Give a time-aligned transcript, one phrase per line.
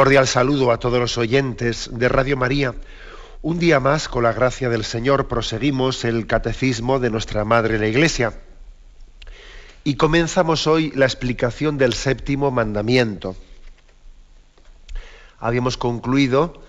[0.00, 2.74] Cordial saludo a todos los oyentes de Radio María.
[3.42, 7.86] Un día más, con la gracia del Señor, proseguimos el catecismo de nuestra Madre la
[7.86, 8.32] Iglesia.
[9.84, 13.36] Y comenzamos hoy la explicación del séptimo mandamiento.
[15.38, 16.62] Habíamos concluido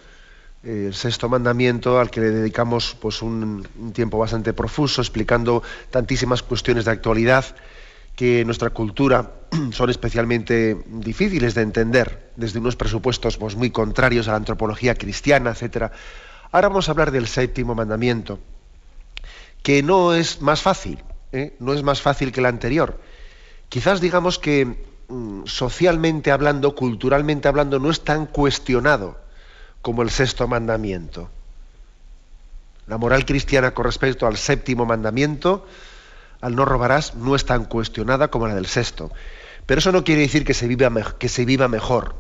[0.66, 5.64] eh, el sexto mandamiento al que le dedicamos pues, un, un tiempo bastante profuso, explicando
[5.90, 7.46] tantísimas cuestiones de actualidad
[8.16, 9.32] que nuestra cultura
[9.72, 15.52] son especialmente difíciles de entender desde unos presupuestos pues, muy contrarios a la antropología cristiana,
[15.52, 15.92] etc.
[16.52, 18.40] Ahora vamos a hablar del séptimo mandamiento,
[19.64, 21.56] que no es más fácil, ¿eh?
[21.60, 23.00] no es más fácil que el anterior.
[23.70, 29.18] Quizás digamos que mm, socialmente hablando, culturalmente hablando, no es tan cuestionado
[29.82, 31.30] como el sexto mandamiento.
[32.88, 35.66] La moral cristiana con respecto al séptimo mandamiento,
[36.42, 39.12] al no robarás, no es tan cuestionada como la del sexto.
[39.66, 42.16] Pero eso no quiere decir que se viva, que se viva mejor.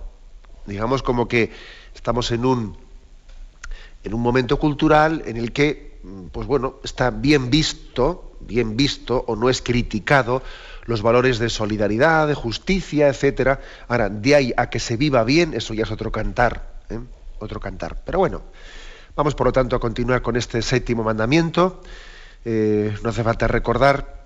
[0.66, 1.52] Digamos como que
[1.96, 2.78] estamos en un,
[4.04, 6.00] en un momento cultural en el que,
[6.32, 10.44] pues bueno, está bien visto, bien visto o no es criticado
[10.86, 13.60] los valores de solidaridad, de justicia, etcétera.
[13.88, 17.00] Ahora, de ahí a que se viva bien, eso ya es otro cantar, ¿eh?
[17.40, 18.04] otro cantar.
[18.06, 18.42] Pero bueno,
[19.16, 21.82] vamos por lo tanto a continuar con este séptimo mandamiento.
[22.44, 24.22] Eh, no hace falta recordar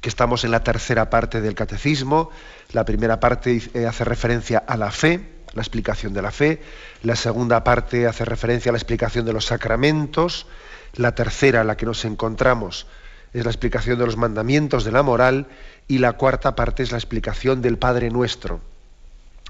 [0.00, 2.30] que estamos en la tercera parte del catecismo.
[2.72, 6.62] La primera parte eh, hace referencia a la fe, la explicación de la fe.
[7.02, 10.46] La segunda parte hace referencia a la explicación de los sacramentos.
[10.94, 12.86] La tercera, la que nos encontramos,
[13.32, 15.48] es la explicación de los mandamientos de la moral.
[15.88, 18.60] Y la cuarta parte es la explicación del Padre Nuestro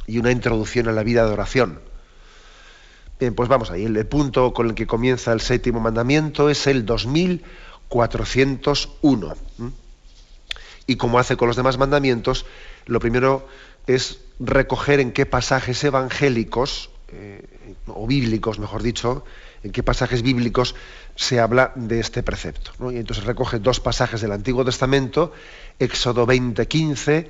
[0.07, 1.81] y una introducción a la vida de oración.
[3.21, 3.85] Bien, pues vamos ahí.
[3.85, 6.87] El punto con el que comienza el séptimo mandamiento es el
[7.91, 9.37] 2401
[10.89, 12.47] y como hace con los demás mandamientos,
[12.87, 13.47] lo primero
[13.87, 17.45] es recoger en qué pasajes evangélicos, eh,
[17.87, 19.25] o bíblicos, mejor dicho,
[19.63, 20.75] en qué pasajes bíblicos
[21.15, 22.73] se habla de este precepto.
[22.91, 25.33] Y entonces recoge dos pasajes del Antiguo Testamento,
[25.79, 27.29] Éxodo 20:15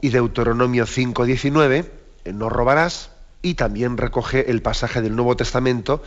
[0.00, 1.90] y Deuteronomio 5:19,
[2.32, 3.10] no robarás,
[3.42, 6.04] y también recoge el pasaje del Nuevo Testamento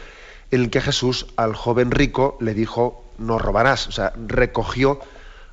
[0.52, 5.00] en el que Jesús al joven rico le dijo, no robarás, o sea, recogió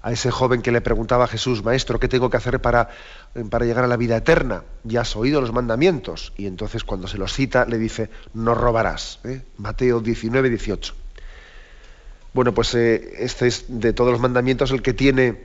[0.03, 2.91] a ese joven que le preguntaba a Jesús, Maestro, ¿qué tengo que hacer para,
[3.51, 4.65] para llegar a la vida eterna?
[4.83, 6.33] Ya has oído los mandamientos.
[6.37, 9.21] Y entonces cuando se los cita le dice, no robarás.
[9.23, 9.43] ¿eh?
[9.59, 10.95] Mateo 19, 18.
[12.35, 15.41] Bueno, pues eh, este es de todos los mandamientos el que tiene,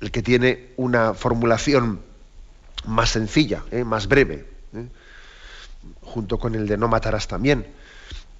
[0.00, 2.00] el que tiene una formulación
[2.84, 3.84] más sencilla, ¿eh?
[3.84, 4.46] más breve,
[6.02, 7.66] junto con el de no matarás también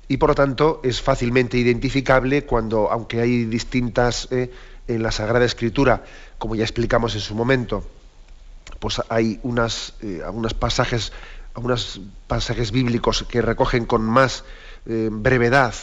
[0.09, 4.51] y por lo tanto es fácilmente identificable cuando, aunque hay distintas eh,
[4.89, 6.03] en la Sagrada Escritura,
[6.39, 7.85] como ya explicamos en su momento,
[8.81, 10.23] pues hay unas, eh,
[10.59, 11.13] pasajes,
[11.55, 14.45] algunos pasajes bíblicos que recogen con más
[14.87, 15.75] eh, brevedad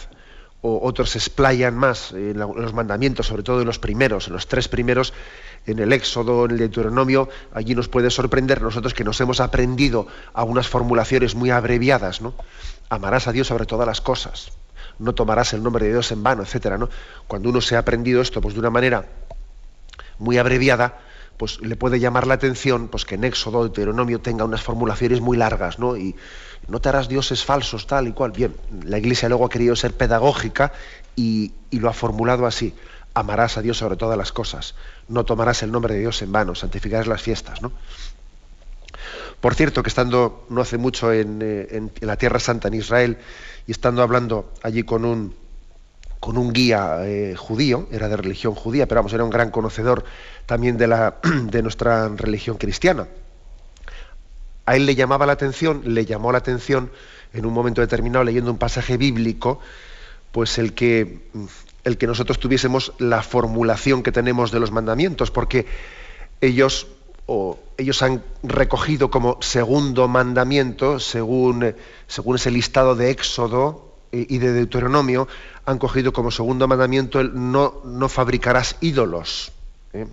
[0.62, 4.48] o otros se explayan más en, los mandamientos, sobre todo en los primeros, en los
[4.48, 5.14] tres primeros,
[5.68, 10.08] en el Éxodo, en el Deuteronomio, allí nos puede sorprender nosotros que nos hemos aprendido
[10.34, 12.34] algunas formulaciones muy abreviadas, ¿no?
[12.90, 14.52] amarás a Dios sobre todas las cosas,
[15.00, 16.78] no tomarás el nombre de Dios en vano, etcétera.
[17.28, 19.06] Cuando uno se ha aprendido esto pues de una manera
[20.20, 21.00] muy abreviada,
[21.38, 25.36] pues le puede llamar la atención pues que en Éxodo, Deuteronomio tenga unas formulaciones muy
[25.36, 25.98] largas, ¿no?
[25.98, 26.16] Y
[26.70, 28.32] no te harás dioses falsos, tal y cual.
[28.32, 28.56] Bien,
[28.86, 30.72] la Iglesia luego ha querido ser pedagógica
[31.18, 32.74] y lo ha formulado así.
[33.16, 34.76] Amarás a Dios sobre todas las cosas.
[35.08, 37.72] No tomarás el nombre de Dios en vano, santificarás las fiestas, ¿no?
[39.42, 43.18] Por cierto, que estando no hace mucho en, eh, la Tierra Santa, en Israel,
[43.68, 45.36] y estando hablando allí con un,
[46.20, 50.04] con un guía eh, judío, era de religión judía, pero vamos, era un gran conocedor
[50.46, 53.08] también de, la, de nuestra religión cristiana.
[54.66, 56.90] A él le llamaba la atención, le llamó la atención
[57.34, 59.60] en un momento determinado leyendo un pasaje bíblico,
[60.32, 61.20] pues el que,
[61.86, 65.66] el que nosotros tuviésemos la formulación que tenemos de los mandamientos, porque
[66.42, 66.88] ellos
[67.28, 71.76] o ellos han recogido como segundo mandamiento, según,
[72.08, 75.28] según ese listado de Éxodo y de Deuteronomio,
[75.66, 79.52] han cogido como segundo mandamiento el no, no fabricarás ídolos.
[79.94, 80.06] ¿eh?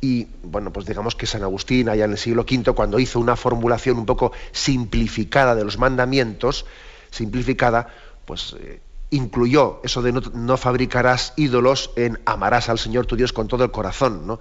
[0.00, 3.36] Y bueno, pues digamos que San Agustín, allá en el siglo V, cuando hizo una
[3.36, 6.66] formulación un poco simplificada de los mandamientos,
[7.10, 7.88] simplificada,
[8.26, 8.80] pues eh,
[9.14, 13.70] incluyó eso de no, fabricarás ídolos en amarás al Señor tu Dios con todo el
[13.70, 14.40] corazón, ¿no?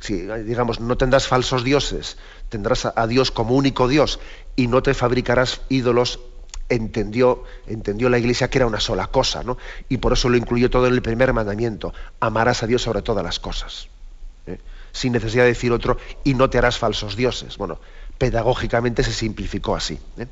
[0.00, 2.16] Si, digamos, no tendrás falsos dioses,
[2.48, 4.20] tendrás a, Dios como único Dios
[4.54, 6.20] y no te fabricarás ídolos,
[6.68, 9.58] entendió, entendió la Iglesia que era una sola cosa, ¿no?
[9.88, 13.24] Y por eso lo incluyó todo en el primer mandamiento, amarás a Dios sobre todas
[13.24, 13.88] las cosas.
[14.46, 14.58] ¿eh?
[14.92, 17.58] Sin necesidad de decir otro, y no te harás falsos dioses.
[17.58, 17.80] Bueno,
[18.16, 19.98] pedagógicamente se simplificó así.
[20.18, 20.26] ¿eh?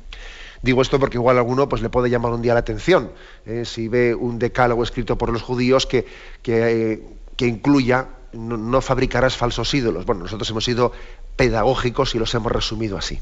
[0.61, 3.11] Digo esto porque igual a alguno pues, le puede llamar un día la atención,
[3.45, 3.63] ¿eh?
[3.65, 6.05] si ve un decálogo escrito por los judíos que,
[6.41, 10.05] que, incluya no, fabricarás falsos ídolos.
[10.05, 10.91] Bueno, nosotros hemos sido
[11.35, 13.19] pedagógicos y los hemos resumido así.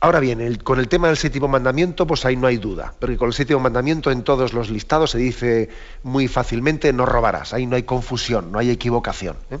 [0.00, 3.28] Ahora bien, con el tema del séptimo mandamiento, pues ahí no hay duda, porque con
[3.28, 5.70] el séptimo mandamiento en todos los listados se dice
[6.04, 9.36] muy fácilmente no robarás, ahí no hay confusión, no hay equivocación.
[9.50, 9.58] ¿eh?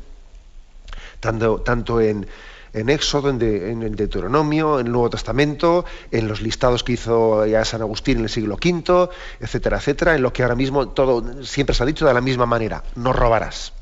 [1.18, 2.28] Tanto, tanto en,
[2.72, 7.64] en Éxodo, en, el Deuteronomio, en el Nuevo Testamento, en los listados que hizo ya
[7.64, 9.10] San Agustín en el siglo V,
[9.40, 12.46] etcétera, etcétera, en lo que ahora mismo todo siempre se ha dicho de la misma
[12.46, 13.72] manera, no robarás.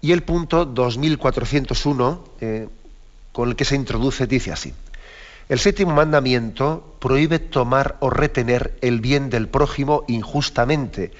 [0.00, 2.68] Y el punto 2401, eh,
[3.32, 4.74] con el que se introduce, dice así.
[5.48, 11.12] El séptimo mandamiento prohíbe tomar o retener el bien del prójimo injustamente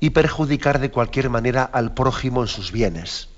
[0.00, 3.28] y perjudicar de cualquier manera al prójimo en sus bienes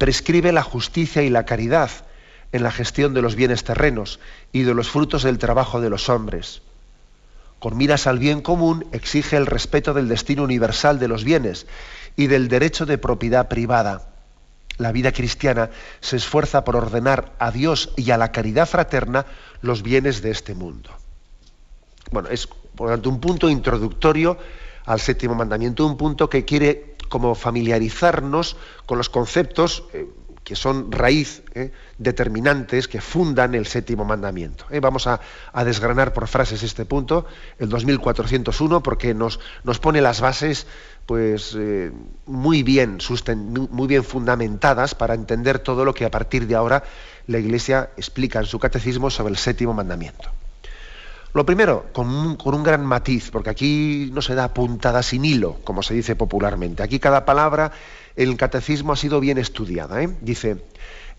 [0.00, 1.90] prescribe la justicia y la caridad
[2.52, 4.18] en la gestión de los bienes terrenos
[4.50, 6.62] y de los frutos del trabajo de los hombres.
[7.58, 11.66] Con miras al bien común exige el respeto del destino universal de los bienes
[12.16, 14.08] y del derecho de propiedad privada.
[14.78, 15.68] La vida cristiana
[16.00, 19.26] se esfuerza por ordenar a Dios y a la caridad fraterna
[19.60, 20.88] los bienes de este mundo.
[22.10, 24.38] Bueno, es por lo tanto un punto introductorio
[24.86, 30.08] al séptimo mandamiento, un punto que quiere como familiarizarnos con los conceptos eh,
[30.44, 34.64] que son raíz, eh, determinantes, que fundan el séptimo mandamiento.
[34.70, 35.20] Eh, vamos a,
[35.64, 37.26] desgranar por frases este punto,
[37.58, 40.66] el 2401, porque nos, nos pone las bases
[41.04, 41.56] pues,
[42.26, 42.98] muy, bien
[43.70, 46.84] muy bien fundamentadas para entender todo lo que a partir de ahora
[47.26, 50.30] la Iglesia explica en su catecismo sobre el séptimo mandamiento.
[51.32, 55.82] Lo primero, con un, gran matiz, porque aquí no se da puntada sin hilo, como
[55.82, 56.82] se dice popularmente.
[56.82, 57.70] Aquí cada palabra
[58.16, 60.02] el catecismo ha sido bien estudiada.
[60.02, 60.08] ¿eh?
[60.20, 60.64] Dice,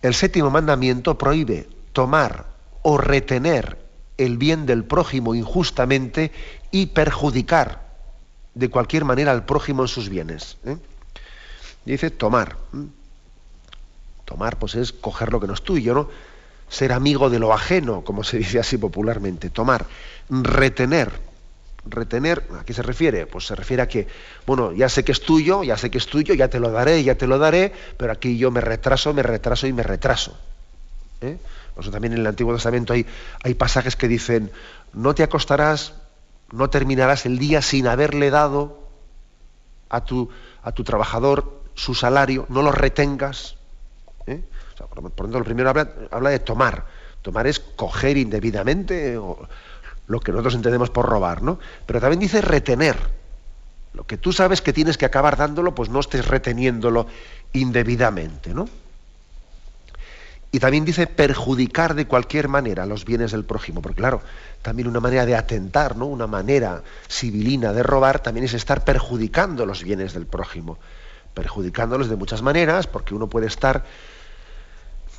[0.02, 2.48] el séptimo mandamiento prohíbe tomar
[2.82, 3.78] o retener
[4.18, 6.32] el bien del prójimo injustamente
[6.72, 7.90] y perjudicar
[8.54, 10.58] de cualquier manera al prójimo en sus bienes.
[10.66, 10.76] ¿eh?
[11.86, 12.58] Dice tomar.
[14.26, 16.10] Tomar, pues es coger lo que no es tuyo, ¿no?
[16.72, 19.86] Ser amigo de lo ajeno, como se dice así popularmente, tomar,
[20.30, 21.12] retener.
[21.84, 23.26] Retener, ¿a qué se refiere?
[23.26, 24.08] Pues se refiere a que,
[24.46, 27.04] bueno, ya sé que es tuyo, ya sé que es tuyo, ya te lo daré,
[27.04, 30.38] ya te lo daré, pero aquí yo me retraso, me retraso y me retraso.
[31.22, 31.38] ¿eh?
[31.74, 34.52] Por eso también en el Antiguo Testamento hay, pasajes que dicen,
[34.94, 35.96] no te acostarás,
[36.52, 38.88] no terminarás el día sin haberle dado
[39.90, 40.30] a tu,
[40.64, 43.58] a tu trabajador su salario, no lo retengas.
[44.28, 44.42] ¿eh?
[44.88, 46.86] Por, lo tanto, lo primero habla, de tomar.
[47.22, 49.20] Tomar es coger indebidamente
[50.08, 51.60] lo que nosotros entendemos por robar, ¿no?
[51.86, 52.98] Pero también dice retener.
[53.94, 57.08] Lo que tú sabes que tienes que acabar dándolo, pues no estés reteniéndolo
[57.54, 58.68] indebidamente, ¿no?
[60.54, 64.22] Y también dice perjudicar de cualquier manera los bienes del prójimo, porque claro,
[64.62, 66.06] también una manera de atentar, ¿no?
[66.06, 70.78] Una manera civilina de robar también es estar perjudicando los bienes del prójimo,
[71.34, 73.86] perjudicándolos de muchas maneras, porque uno puede estar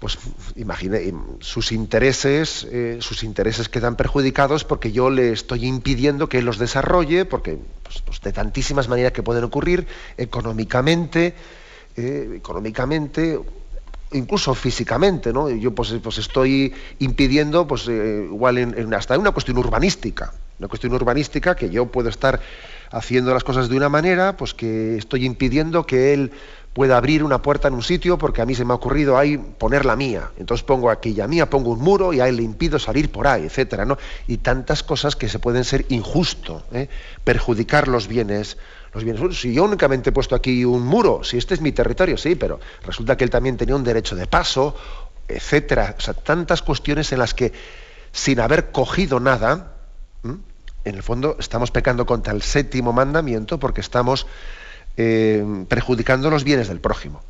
[0.03, 0.19] pues
[0.57, 6.59] imagine sus intereses, eh, sus intereses quedan perjudicados porque yo le estoy impidiendo que los
[6.59, 11.37] desarrolle, porque pues, pues, de tantísimas maneras que pueden ocurrir, económicamente,
[11.97, 13.39] eh, económicamente,
[14.11, 15.49] incluso físicamente, ¿no?
[15.49, 20.95] Yo pues, pues estoy impidiendo, pues eh, igual en, hasta una cuestión urbanística, una cuestión
[20.95, 22.41] urbanística que yo puedo estar
[22.93, 26.31] haciendo las cosas de una manera, pues que estoy impidiendo que él
[26.73, 29.37] pueda abrir una puerta en un sitio porque a mí se me ha ocurrido ahí
[29.37, 30.31] poner la mía.
[30.39, 33.45] Entonces pongo aquella mía, pongo un muro y a él le impido salir por ahí,
[33.45, 33.99] etcétera, ¿no?
[34.27, 36.89] Y tantas cosas que se pueden ser injusto, ¿eh?
[37.25, 38.57] perjudicar los bienes.
[38.95, 39.39] Los bienes.
[39.39, 42.61] Si yo únicamente he puesto aquí un muro, si este es mi territorio, sí, pero
[42.85, 44.75] resulta que él también tenía un derecho de paso,
[45.29, 45.95] etcétera.
[45.97, 47.53] O sea, tantas cuestiones en las que
[48.13, 49.72] sin haber cogido nada,
[50.85, 54.27] en el fondo estamos pecando contra el séptimo mandamiento porque estamos
[54.97, 57.23] eh, perjudicando los bienes del prójimo.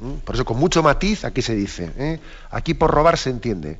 [0.00, 0.14] ¿Mm?
[0.24, 2.20] Por eso con mucho matiz aquí se dice, ¿eh?
[2.50, 3.78] aquí por robar se entiende,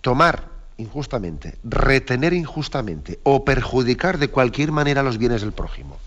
[0.00, 0.44] tomar
[0.76, 5.98] injustamente, retener injustamente o perjudicar de cualquier manera los bienes del prójimo.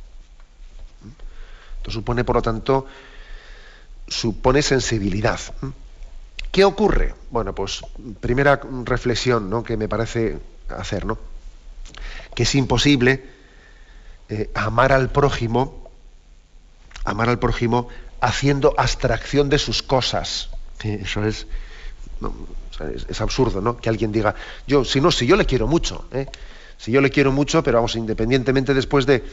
[1.04, 1.10] ¿Mm?
[1.78, 2.86] Esto supone, por lo tanto,
[4.08, 5.40] supone sensibilidad.
[6.52, 7.16] ¿Qué ocurre?
[7.30, 7.82] Bueno, pues
[8.20, 9.64] primera reflexión ¿no?
[9.64, 10.38] que me parece
[10.70, 11.18] hacer, ¿no?
[12.36, 13.26] Que es imposible
[14.30, 15.90] eh, amar al prójimo,
[17.04, 17.90] amar al prójimo
[18.22, 20.50] haciendo abstracción de sus cosas.
[20.84, 21.48] Eso es,
[23.10, 23.78] es, absurdo, ¿no?
[23.78, 24.36] Que alguien diga,
[24.68, 26.28] yo, si no, si yo le quiero mucho, ¿eh?
[26.78, 29.24] si yo le quiero mucho, pero vamos, independientemente después de,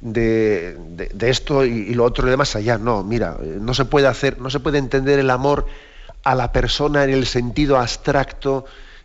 [0.00, 2.78] de, esto y, lo otro y demás allá.
[2.78, 5.66] No, mira, no se puede hacer, no se puede entender el amor
[6.24, 8.64] a la persona en el sentido abstracto.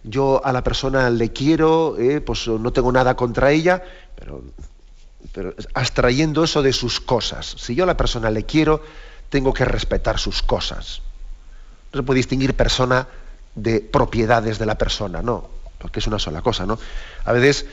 [0.09, 3.83] Yo a la persona le quiero, eh, pues no tengo nada contra ella,
[4.15, 4.41] pero,
[5.33, 7.55] pero abstrayendo eso de sus cosas.
[7.57, 8.81] Si yo a la persona le quiero,
[9.29, 11.01] tengo que respetar sus cosas.
[11.91, 13.07] No se puede distinguir persona
[13.55, 15.49] de propiedades de la persona, no,
[15.79, 16.79] porque es una sola cosa, ¿no?
[17.25, 17.65] A veces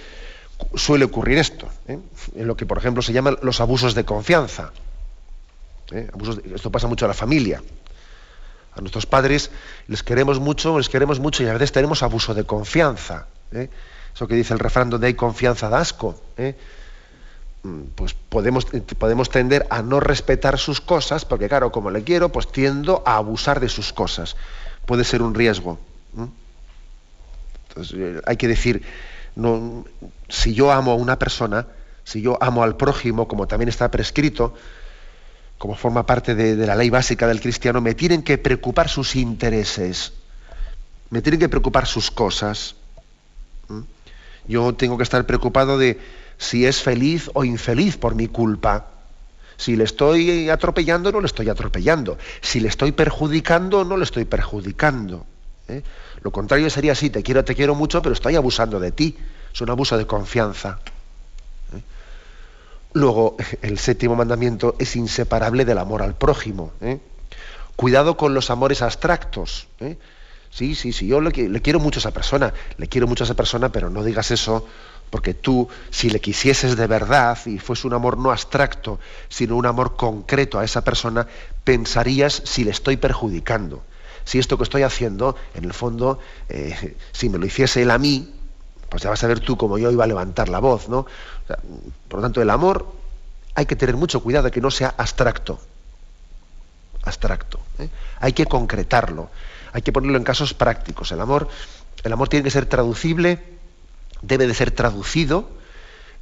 [0.75, 1.99] suele ocurrir esto, ¿eh?
[2.35, 4.73] en lo que por ejemplo se llaman los abusos de confianza.
[5.93, 6.11] ¿eh?
[6.55, 7.63] esto pasa mucho a la familia.
[8.77, 9.51] A nuestros padres
[9.87, 13.27] les queremos mucho, les queremos mucho y a veces tenemos abuso de confianza.
[13.53, 13.69] ¿eh?
[14.15, 16.21] Eso que dice el refrán donde hay confianza da asco.
[17.63, 18.67] Mm, pues podemos,
[18.99, 23.17] podemos tender a no respetar sus cosas, porque claro, como le quiero, pues tiendo a
[23.17, 24.37] abusar de sus cosas.
[24.87, 25.79] Puede ser un riesgo.
[27.69, 28.83] Entonces, hay que decir,
[29.35, 29.85] no,
[30.29, 31.67] si yo amo a una persona,
[32.05, 34.55] si yo amo al prójimo, como también está prescrito,
[35.59, 40.13] como forma parte de, la ley básica del cristiano, me tienen que preocupar sus intereses,
[41.11, 42.77] me tienen que preocupar sus cosas.
[44.47, 45.99] Yo tengo que estar preocupado de
[46.37, 48.89] si es feliz o infeliz por mi culpa.
[49.57, 52.19] Si le estoy atropellando, no le estoy atropellando.
[52.43, 55.25] Si le estoy perjudicando, no le estoy perjudicando.
[55.69, 55.83] ¿eh?
[56.23, 59.17] Lo contrario sería así, te quiero, te quiero mucho, pero estoy abusando de ti.
[59.53, 60.81] Es un abuso de confianza.
[62.95, 62.99] ¿Eh?
[62.99, 66.73] Luego, el séptimo mandamiento es inseparable del amor al prójimo.
[66.81, 67.01] ¿eh?
[67.77, 69.69] Cuidado con los amores abstractos.
[70.51, 73.35] Sí, sí, sí, yo le, quiero mucho a esa persona, le quiero mucho a esa
[73.35, 74.67] persona, pero no digas eso
[75.11, 78.99] porque tú, si le quisieses de verdad y fuese un amor no abstracto,
[79.29, 81.27] sino un amor concreto a esa persona,
[81.65, 83.83] pensarías si le estoy perjudicando
[84.25, 87.99] si esto que estoy haciendo, en el fondo, eh, si me lo hiciese él a
[87.99, 88.33] mí,
[88.89, 91.07] pues ya vas a ver tú cómo yo iba a levantar la voz, ¿no?
[92.09, 92.87] Por lo tanto, el amor
[93.55, 95.61] hay que tener mucho cuidado de que no sea abstracto.
[97.03, 97.61] Abstracto.
[97.79, 97.89] ¿eh?
[98.21, 99.31] Hay que concretarlo.
[99.73, 101.13] Hay que ponerlo en casos prácticos.
[101.13, 101.49] El amor,
[102.03, 103.43] el amor tiene que ser traducible,
[104.23, 105.49] debe de ser traducido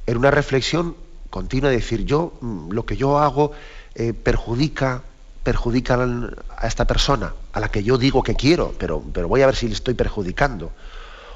[0.05, 0.95] en una reflexión
[1.29, 3.53] continua de decir yo mm, lo que yo hago
[3.95, 5.01] eh, perjudica
[5.43, 9.45] perjudican a esta persona, a la que yo digo que quiero, pero, pero voy a
[9.45, 10.71] ver si le estoy perjudicando.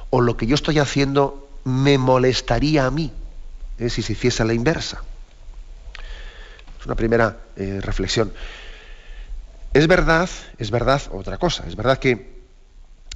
[0.08, 3.12] O lo que yo estoy haciendo me molestaría a mí
[3.78, 3.90] ¿eh?
[3.90, 5.02] si se hiciese la inversa.
[6.78, 8.32] Es una primera eh, reflexión.
[9.72, 12.38] Es verdad, es verdad, otra cosa, es verdad que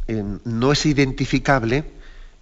[0.09, 1.85] eh, no es identificable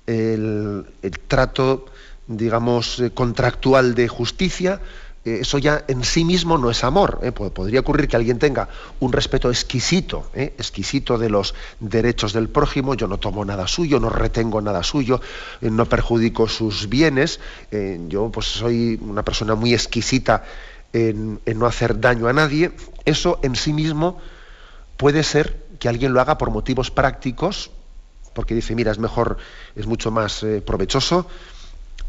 [0.07, 1.87] el, el trato,
[2.27, 4.81] digamos, contractual de justicia
[5.37, 7.21] eso ya en sí mismo no es amor.
[7.23, 7.33] ¿eh?
[7.33, 8.69] Podría ocurrir que alguien tenga
[8.99, 10.55] un respeto exquisito, ¿eh?
[10.59, 15.21] exquisito de los derechos del prójimo, yo no tomo nada suyo, no retengo nada suyo,
[15.61, 17.41] no perjudico sus bienes,
[18.09, 20.45] yo pues soy una persona muy exquisita
[20.93, 22.73] en, no hacer daño a nadie.
[23.05, 24.19] Eso en sí mismo
[24.97, 27.71] puede ser que alguien lo haga por motivos prácticos,
[28.35, 29.39] porque dice, mira, es mejor,
[29.77, 31.27] es mucho más provechoso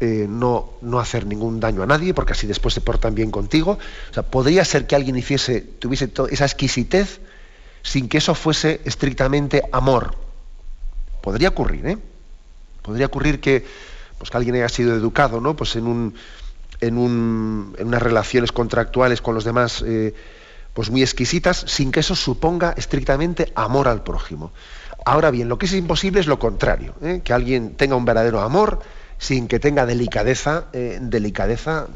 [0.02, 3.78] eh, no, no, hacer ningún daño a nadie, porque así después se portan bien contigo.
[4.10, 7.20] O sea, podría ser que alguien hiciese, tuviese esa exquisitez
[7.82, 10.16] sin que eso fuese estrictamente amor.
[11.20, 11.98] Podría ocurrir, ¿eh?
[12.82, 13.64] Podría ocurrir que,
[14.18, 15.54] pues, que alguien haya sido educado, ¿no?
[15.54, 16.14] Pues en un,
[16.80, 20.16] en, un, en unas relaciones contractuales con los demás, eh,
[20.72, 24.50] pues muy exquisitas, sin que eso suponga estrictamente amor al prójimo.
[25.04, 27.20] Ahora bien, lo que es imposible es lo contrario, ¿eh?
[27.22, 28.80] que alguien tenga un verdadero amor
[29.22, 31.86] sin que tenga delicadeza, eh, delicadeza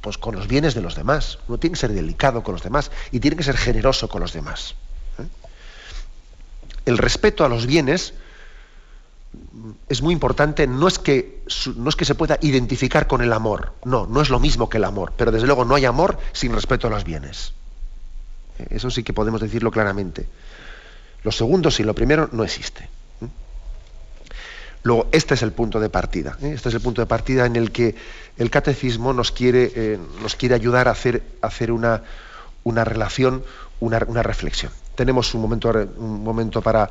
[0.00, 1.38] pues con los bienes de los demás.
[1.46, 4.32] Uno tiene que ser delicado con los demás y tiene que ser generoso con los
[4.32, 4.74] demás.
[5.20, 5.22] ¿eh?
[6.84, 8.14] El respeto a los bienes
[9.88, 11.44] es muy importante, no es, que,
[11.76, 14.78] no es que se pueda identificar con el amor, no, no es lo mismo que
[14.78, 17.52] el amor, pero desde luego no hay amor sin respeto a los bienes.
[18.58, 18.66] ¿Eh?
[18.70, 20.26] Eso sí que podemos decirlo claramente.
[21.22, 22.88] Lo segundo sin lo primero no existe.
[24.82, 26.36] Luego, este es el punto de partida.
[26.42, 26.52] ¿eh?
[26.54, 27.94] Este es el punto de partida en el que
[28.36, 32.02] el catecismo nos quiere, eh, nos quiere ayudar a hacer, hacer una,
[32.64, 33.44] una relación,
[33.80, 34.72] una, una, reflexión.
[34.96, 36.90] Tenemos un momento, un momento para,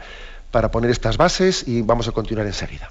[0.52, 2.90] para poner estas bases y vamos a continuar enseguida.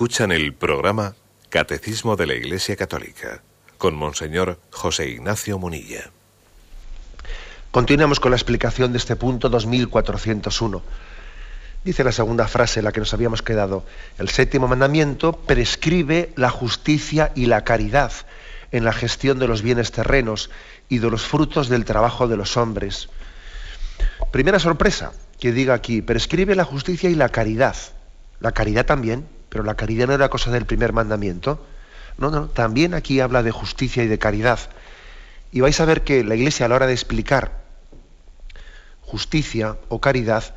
[0.00, 1.14] Escuchan el programa
[1.50, 3.42] Catecismo de la Iglesia Católica
[3.76, 6.10] con Monseñor José Ignacio Munilla.
[7.70, 10.82] Continuamos con la explicación de este punto 2401.
[11.84, 13.84] Dice la segunda frase, la que nos habíamos quedado.
[14.16, 18.10] El séptimo mandamiento prescribe la justicia y la caridad
[18.72, 20.48] en la gestión de los bienes terrenos
[20.88, 23.10] y de los frutos del trabajo de los hombres.
[24.32, 27.76] Primera sorpresa que diga aquí, prescribe la justicia y la caridad.
[28.40, 31.66] La caridad también, pero la caridad no era cosa del primer mandamiento.
[32.16, 34.58] No, no, también aquí habla de justicia y de caridad.
[35.52, 37.60] Y vais a ver que la Iglesia a la hora de explicar
[39.02, 40.54] justicia o caridad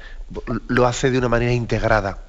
[0.68, 2.20] lo hace de una manera integrada.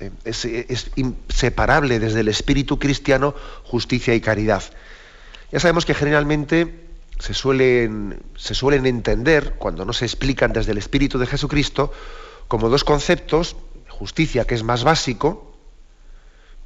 [0.00, 4.62] Eh, es, inseparable desde el espíritu cristiano justicia y caridad.
[5.50, 6.84] Ya sabemos que generalmente
[7.18, 11.92] se suelen, se suelen entender, cuando no se explican desde el espíritu de Jesucristo,
[12.48, 13.56] como dos conceptos,
[13.88, 15.53] justicia que es más básico,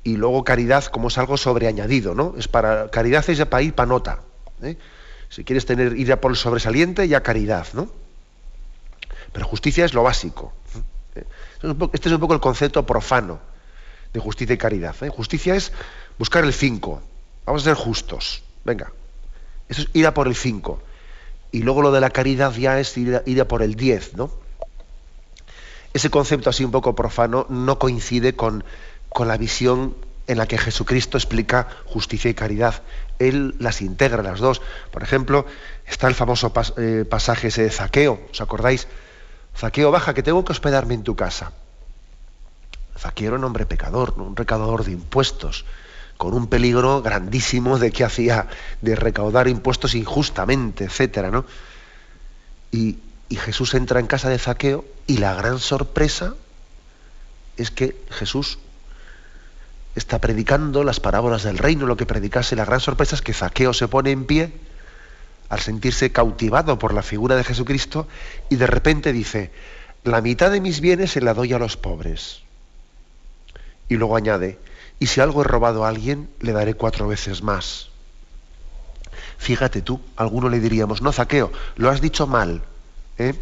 [0.09, 2.35] y luego caridad como es algo sobreañadido, ¿no?
[2.38, 4.21] Es para, caridad es para ir para nota.
[4.62, 4.77] ¿eh?
[5.29, 7.90] Si quieres tener, ir por el sobresaliente, ya caridad, ¿no?
[9.33, 10.55] Pero justicia es lo básico.
[11.14, 11.25] ¿eh?
[11.92, 13.38] Este es un poco el concepto profano
[14.14, 14.97] de justicia y caridad.
[15.03, 15.11] ¿eh?
[15.11, 15.73] Justicia es
[16.18, 17.03] buscar el 5.
[17.44, 18.42] Vamos a ser justos.
[18.64, 18.90] Venga.
[19.68, 20.83] Eso es ir a por el 5.
[21.53, 24.31] Y luego lo de la caridad ya es ir a, por el 10, ¿no?
[25.92, 28.64] Ese concepto así un poco profano no coincide con,
[29.09, 29.94] con la visión
[30.29, 32.83] en la que Jesucristo explica justicia y caridad.
[33.18, 34.61] Él las integra las dos.
[34.92, 35.47] Por ejemplo,
[35.87, 38.87] está el famoso eh, pasaje ese de Zaqueo, ¿os acordáis?
[39.57, 41.53] Zaqueo, baja, que tengo que hospedarme en tu casa.
[42.97, 45.64] Zaqueo era un hombre pecador, un recaudador de impuestos,
[46.18, 48.49] con un peligro grandísimo de que hacía
[48.83, 51.47] de recaudar impuestos injustamente, etcétera, ¿no?
[52.71, 56.35] Y, y Jesús entra en casa de Zaqueo y la gran sorpresa
[57.57, 58.59] es que Jesús
[59.99, 62.57] está predicando las parábolas del reino, lo que predicase.
[62.57, 64.53] La gran sorpresa es que Zaqueo se pone en pie
[65.49, 68.07] al sentirse cautivado por la figura de Jesucristo
[68.49, 69.51] y de repente dice,
[70.05, 72.43] la mitad de mis bienes se la doy a los pobres.
[73.89, 74.59] Y luego añade,
[74.99, 77.89] y si algo he robado a alguien, le daré cuatro veces más.
[79.39, 82.63] Fíjate tú, alguno le diríamos, no, Zaqueo, lo has dicho mal.
[83.19, 83.35] ¿eh?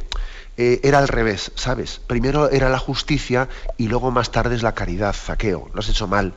[0.57, 2.01] Eh, era al revés, ¿sabes?
[2.07, 6.07] Primero era la justicia y luego más tarde es la caridad, Zaqueo, lo has hecho
[6.07, 6.35] mal.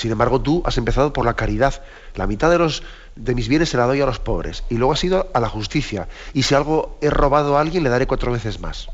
[0.00, 1.82] Sin embargo, tú has empezado por la caridad.
[2.14, 2.82] La mitad de, los,
[3.16, 4.64] de mis bienes se la doy a los pobres.
[4.70, 6.08] Y luego has ido a la justicia.
[6.32, 8.88] Y si algo he robado a alguien, le daré cuatro veces más.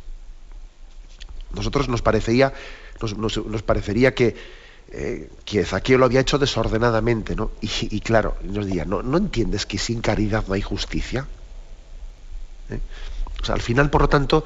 [1.54, 2.52] Nosotros nos parecería,
[3.00, 4.34] nos, parecería que,
[4.90, 7.52] eh, que Zaqueo lo había hecho desordenadamente, ¿no?
[7.60, 11.28] Y, claro, nos diría, ¿no, ¿no entiendes que sin caridad no hay justicia?
[12.68, 12.80] ¿Eh?
[13.40, 14.42] O sea, al final, por lo tanto,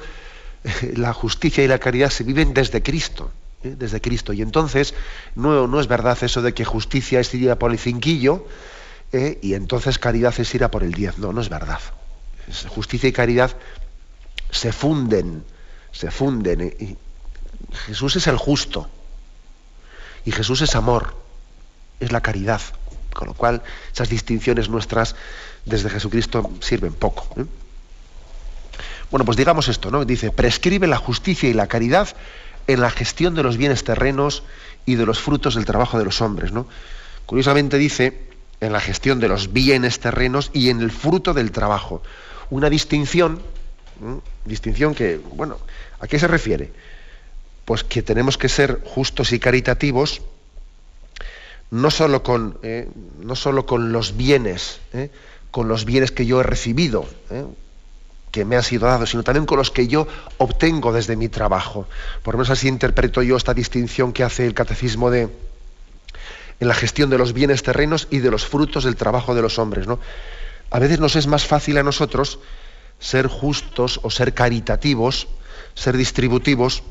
[0.95, 3.31] la justicia y la caridad se viven desde Cristo.
[3.63, 3.75] ¿Eh?
[3.77, 4.33] desde Cristo.
[4.33, 4.93] Y entonces
[5.35, 8.45] no, no, es verdad eso de que justicia es ir a por el cinquillo
[9.11, 9.39] ¿eh?
[9.41, 11.17] y entonces caridad es ir a por el diez.
[11.17, 11.79] No, no es verdad.
[12.69, 13.55] Justicia y caridad
[14.49, 15.43] se funden,
[15.91, 16.61] se funden.
[16.61, 16.77] ¿eh?
[16.79, 16.97] Y
[17.87, 18.89] Jesús es el justo
[20.25, 21.15] y Jesús es amor,
[21.99, 22.61] es la caridad.
[23.13, 25.15] Con lo cual esas distinciones nuestras
[25.65, 27.27] desde Jesucristo sirven poco.
[29.09, 30.05] Bueno, pues digamos esto, ¿no?
[30.05, 32.07] Dice, prescribe la justicia y la caridad
[32.67, 34.43] en la gestión de los bienes terrenos
[34.85, 36.51] y de los frutos del trabajo de los hombres.
[36.51, 36.67] ¿no?
[37.25, 42.01] Curiosamente dice en la gestión de los bienes terrenos y en el fruto del trabajo.
[42.49, 43.41] Una distinción,
[44.45, 45.57] distinción que, bueno,
[45.99, 46.71] ¿a qué se refiere?
[47.65, 50.21] Pues que tenemos que ser justos y caritativos
[51.71, 52.87] no solo con, eh,
[53.19, 55.09] no solo con los bienes, eh,
[55.49, 57.45] con los bienes que yo he recibido, eh,
[58.31, 61.87] que me han sido dados, sino también con los que yo obtengo desde mi trabajo.
[62.23, 65.29] Por lo menos así interpreto yo esta distinción que hace el catecismo de
[66.61, 69.57] en la gestión de los bienes terrenos y de los frutos del trabajo de los
[69.57, 69.87] hombres.
[69.87, 69.99] ¿no?
[70.69, 72.39] A veces nos es más fácil a nosotros
[72.99, 75.27] ser justos o ser caritativos,
[75.73, 76.83] ser distributivos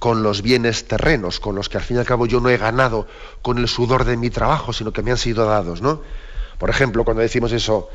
[0.00, 2.56] con los bienes terrenos, con los que al fin y al cabo yo no he
[2.56, 3.06] ganado
[3.42, 6.02] con el sudor de mi trabajo, sino que me han sido dados, ¿no?
[6.58, 7.88] Por ejemplo, cuando decimos eso,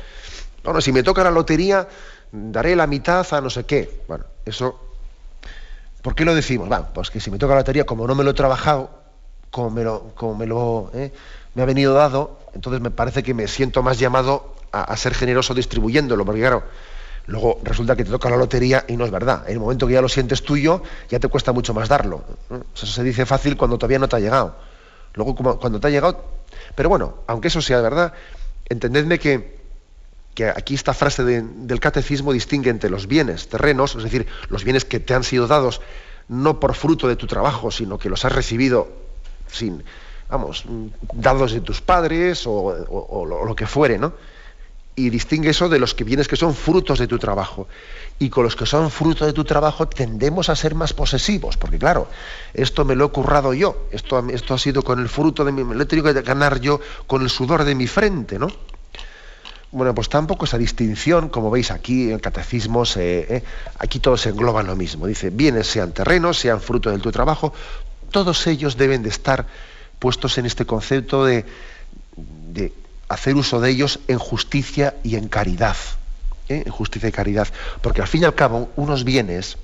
[0.64, 1.88] bueno, si me toca la lotería,
[2.32, 4.02] daré la mitad a no sé qué.
[4.08, 4.80] Bueno, eso,
[6.02, 6.68] ¿por qué lo decimos?
[6.68, 8.90] Bueno, pues que si me toca la lotería, como no me lo he trabajado,
[9.50, 11.12] como me lo, como me, lo ¿eh?
[11.54, 15.54] me ha venido dado, entonces me parece que me siento más llamado a, ser generoso
[15.54, 16.64] distribuyéndolo, porque claro,
[17.26, 19.44] luego resulta que te toca la lotería y no es verdad.
[19.46, 22.24] En el momento que ya lo sientes tuyo, ya te cuesta mucho más darlo.
[22.74, 24.56] Eso se dice fácil cuando todavía no te ha llegado.
[25.14, 26.24] Luego, cuando te ha llegado...
[26.74, 28.12] Pero bueno, aunque eso sea verdad,
[28.68, 29.55] entendedme que
[30.36, 34.84] que aquí esta frase del catecismo distingue entre los bienes terrenos, es decir, los bienes
[34.84, 35.80] que te han sido dados
[36.28, 38.86] no por fruto de tu trabajo, sino que los has recibido
[39.50, 39.82] sin,
[40.28, 40.64] vamos,
[41.14, 44.12] dados de tus padres o, lo, que fuere, ¿no?
[44.94, 47.66] Y distingue eso de los que bienes que son frutos de tu trabajo.
[48.18, 51.78] Y con los que son frutos de tu trabajo tendemos a ser más posesivos, porque
[51.78, 52.08] claro,
[52.52, 55.64] esto me lo he currado yo, esto, esto ha sido con el fruto de mi,
[55.64, 58.48] lo he tenido que ganar yo con el sudor de mi frente, ¿no?
[59.76, 63.42] Bueno, pues tampoco esa distinción, como veis aquí en el catecismo, eh,
[63.78, 65.06] aquí todo se engloba en lo mismo.
[65.06, 67.52] Dice, bienes sean terrenos, sean fruto de tu trabajo,
[68.10, 69.44] todos ellos deben de estar
[69.98, 71.44] puestos en este concepto de,
[73.10, 75.76] hacer uso de ellos en justicia y en caridad.
[76.48, 76.62] ¿eh?
[76.64, 77.46] En justicia y caridad.
[77.82, 79.58] Porque al fin y al cabo, unos bienes,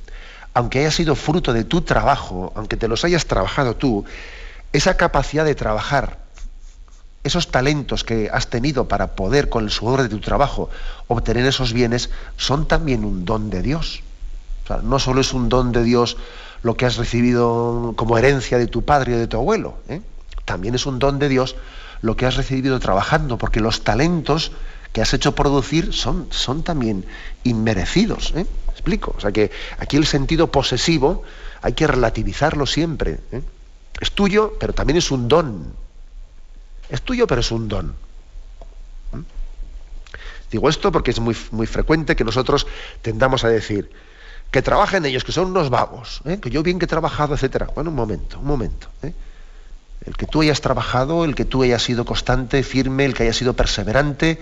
[0.52, 4.04] aunque haya sido fruto de tu trabajo, aunque te los hayas trabajado tú,
[4.74, 6.18] esa capacidad de trabajar
[7.24, 10.70] esos talentos que has tenido para poder con el sudor de tu trabajo
[11.06, 14.02] obtener esos bienes son también un don de Dios.
[14.82, 16.16] no solo es un don de Dios
[16.62, 20.00] lo que has recibido como herencia de tu padre o de tu abuelo, ¿eh?
[20.44, 21.56] también es un don de Dios
[22.02, 24.52] lo que has recibido trabajando, porque los talentos
[24.92, 27.04] que has hecho producir son, son también
[27.44, 28.32] inmerecidos.
[28.36, 28.46] ¿eh?
[28.68, 29.14] explico?
[29.16, 31.22] O sea que aquí el sentido posesivo
[31.62, 33.20] hay que relativizarlo siempre.
[33.30, 33.42] ¿eh?
[34.00, 35.72] Es tuyo, pero también es un don
[36.88, 37.94] es tuyo, pero es un don.
[39.12, 39.20] ¿Mm?
[40.50, 42.66] Digo esto porque es muy, muy frecuente que nosotros
[43.00, 43.90] tendamos a decir
[44.52, 46.38] que trabajen ellos, que son unos vagos, ¿eh?
[46.38, 47.68] que yo bien que he trabajado, etcétera.
[47.74, 48.88] Bueno, un momento, un momento.
[49.02, 49.14] ¿eh?
[50.04, 53.36] El que tú hayas trabajado, el que tú hayas sido constante, firme, el que hayas
[53.36, 54.38] sido perseverante,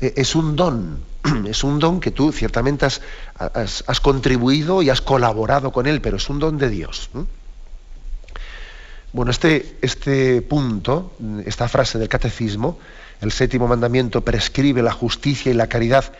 [0.00, 1.04] eh, es un don.
[1.46, 3.00] Es un don que tú ciertamente has,
[3.38, 7.10] has, contribuido y has colaborado con él, pero es un don de Dios.
[9.12, 11.12] Bueno, este, este punto,
[11.44, 12.78] esta frase del catecismo,
[13.20, 16.12] el séptimo mandamiento prescribe la justicia y la caridad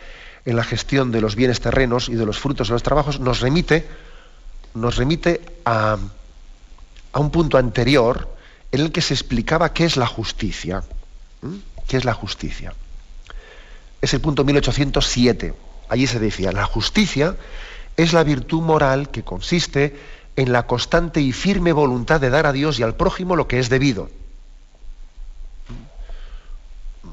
[0.45, 3.39] en la gestión de los bienes terrenos y de los frutos de los trabajos, nos
[3.39, 3.87] remite,
[4.75, 5.97] nos remite a,
[7.13, 8.29] a un punto anterior
[8.71, 10.83] en el que se explicaba qué es la justicia.
[11.87, 12.73] ¿Qué es la justicia?
[14.01, 15.53] Es el punto 1807.
[15.89, 17.35] Allí se decía, la justicia
[17.97, 19.95] es la virtud moral que consiste
[20.35, 23.59] en la constante y firme voluntad de dar a Dios y al prójimo lo que
[23.59, 24.09] es debido.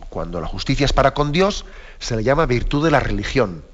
[0.08, 1.64] Cuando la justicia es para con Dios,
[1.98, 3.64] se le llama virtud de la religión.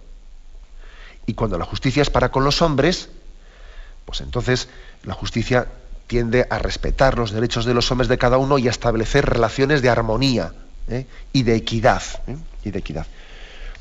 [1.24, 3.08] Y cuando la justicia es para con los hombres,
[4.04, 4.68] pues entonces
[5.02, 5.66] la justicia
[6.06, 9.82] tiende a respetar los derechos de los hombres de cada uno y a establecer relaciones
[9.82, 10.52] de armonía
[10.88, 11.06] ¿eh?
[11.32, 12.02] y de equidad.
[12.26, 12.36] ¿eh?
[12.64, 13.06] Y de equidad.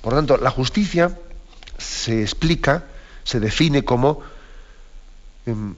[0.02, 1.18] Por lo tanto, la justicia
[1.78, 2.86] se explica,
[3.24, 4.22] se define como
[5.46, 5.76] Em,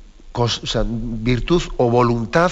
[1.23, 2.51] virtud o voluntad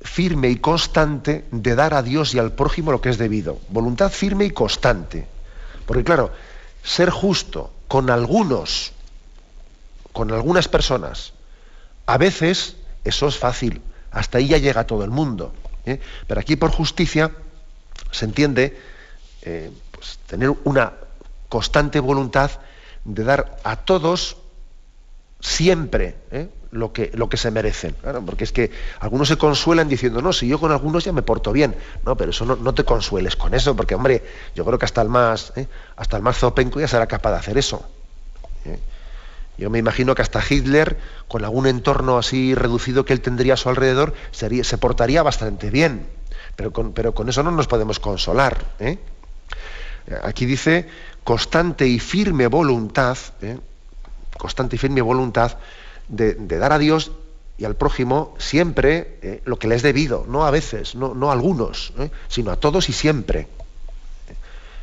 [0.00, 3.58] firme y constante de dar a Dios y al prójimo lo que es debido.
[3.68, 5.26] Voluntad firme y constante.
[5.86, 6.32] Porque claro,
[6.82, 8.92] ser justo con algunos,
[10.12, 11.34] con algunas personas,
[12.06, 15.52] a veces eso es fácil, hasta ahí ya llega todo el mundo.
[15.84, 16.00] ¿eh?
[16.26, 17.30] Pero aquí por justicia
[18.10, 18.80] se entiende
[19.42, 20.94] eh, pues, tener una
[21.48, 22.50] constante voluntad
[23.04, 24.36] de dar a todos
[25.40, 26.48] siempre ¿eh?
[26.70, 27.94] lo, que, lo que se merecen.
[28.24, 31.52] porque es que algunos se consuelan diciendo, no, si yo con algunos ya me porto
[31.52, 31.74] bien.
[32.04, 34.22] No, pero eso no, te consueles con eso, porque hombre,
[34.54, 35.66] yo creo que hasta el más, ¿eh?
[35.96, 37.84] hasta el más zopenco ya será capaz de hacer eso.
[38.64, 38.78] ¿eh?
[39.58, 40.98] Yo me imagino que hasta Hitler,
[41.28, 45.70] con algún entorno así reducido que él tendría a su alrededor, sería, se portaría bastante
[45.70, 46.06] bien.
[46.56, 48.64] Pero con, pero con eso no nos podemos consolar.
[50.22, 50.88] Aquí dice
[51.24, 53.16] constante y firme voluntad,
[54.40, 55.58] constante y firme voluntad
[56.08, 57.12] de, dar a Dios
[57.58, 61.30] y al prójimo siempre eh, lo que le es debido, no a veces, no, no
[61.30, 63.46] a algunos, eh, sino a todos y siempre.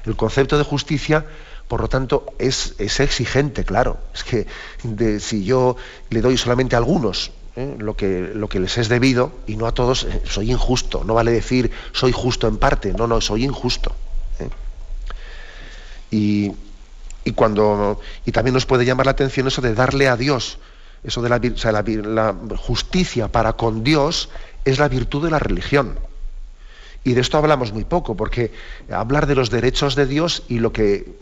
[0.05, 1.25] El concepto de justicia,
[1.67, 3.97] por lo tanto, es, es exigente, claro.
[4.13, 4.47] Es que
[5.19, 5.75] si yo
[6.11, 9.65] le doy solamente a algunos eh, lo, que, lo que les es debido y no
[9.65, 11.03] a todos, soy injusto.
[11.03, 13.93] No vale decir soy justo en parte, no, no, soy injusto.
[16.09, 16.53] Y,
[17.27, 20.59] y cuando y también nos puede llamar la atención eso de darle a Dios.
[21.03, 24.29] Eso de la, la, justicia para con Dios
[24.63, 25.99] es la virtud de la religión.
[27.03, 28.53] Y de esto hablamos muy poco porque
[28.89, 31.17] hablar de los derechos de Dios y lo que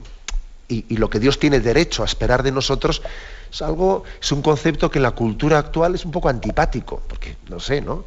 [0.67, 3.01] y, lo que Dios tiene derecho a esperar de nosotros
[3.51, 7.37] es algo es un concepto que en la cultura actual es un poco antipático porque
[7.49, 8.05] no sé no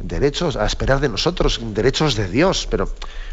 [0.00, 2.88] derechos a esperar de nosotros derechos de Dios pero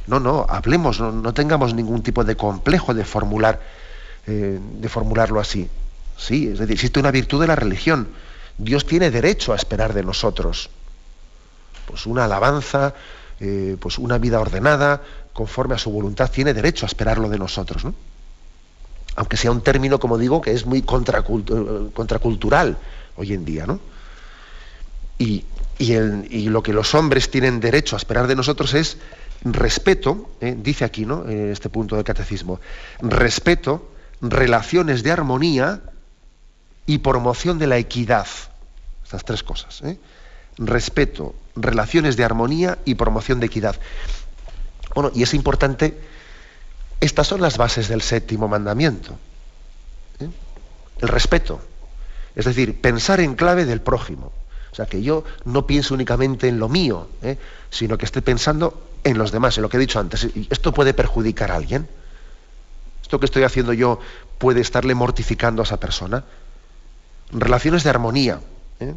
[0.08, 3.62] no no hablemos no, no tengamos ningún tipo de complejo de formular
[4.27, 5.69] eh, de formularlo así.
[6.17, 8.07] Sí, es decir, existe una virtud de la religión.
[8.57, 10.69] Dios tiene derecho a esperar de nosotros.
[11.85, 12.93] Pues una alabanza,
[13.39, 15.01] eh, pues una vida ordenada,
[15.33, 17.83] conforme a su voluntad, tiene derecho a esperarlo de nosotros.
[19.15, 22.77] Aunque sea un término, como digo, que es muy contracultural
[23.17, 23.65] hoy en día.
[23.67, 23.79] ¿no?
[25.17, 25.45] Y,
[25.77, 28.97] y, lo que los hombres tienen derecho a esperar de nosotros es
[29.43, 30.55] respeto, ¿eh?
[30.57, 31.27] dice aquí, ¿no?
[31.29, 32.59] En este punto del catecismo,
[33.01, 35.82] respeto, relaciones de armonía
[36.86, 38.28] y promoción de la equidad.
[39.04, 39.82] Estas tres cosas.
[39.82, 39.97] ¿eh?
[40.58, 43.75] Respeto, relaciones de armonía y promoción de equidad.
[44.93, 45.97] Bueno, y es importante,
[47.01, 49.17] estas son las bases del séptimo mandamiento.
[50.19, 50.30] ¿eh?
[51.01, 51.60] El respeto,
[52.36, 54.32] es decir, pensar en clave del prójimo.
[54.71, 57.38] O sea, que yo no pienso únicamente en lo mío, ¿eh?
[57.69, 60.28] sino que esté pensando en los demás, en lo que he dicho antes.
[60.49, 61.88] ¿Esto puede perjudicar a alguien?
[63.05, 63.99] ¿Esto que estoy haciendo yo
[64.39, 66.23] puede estarle mortificando a esa persona?
[67.31, 68.39] Relaciones de armonía.
[68.79, 68.95] ¿eh?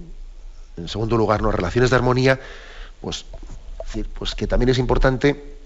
[0.79, 1.53] En segundo lugar, ¿no?
[1.53, 2.41] Relaciones de armonía,
[3.03, 3.27] pues,
[4.15, 5.59] pues que también es importante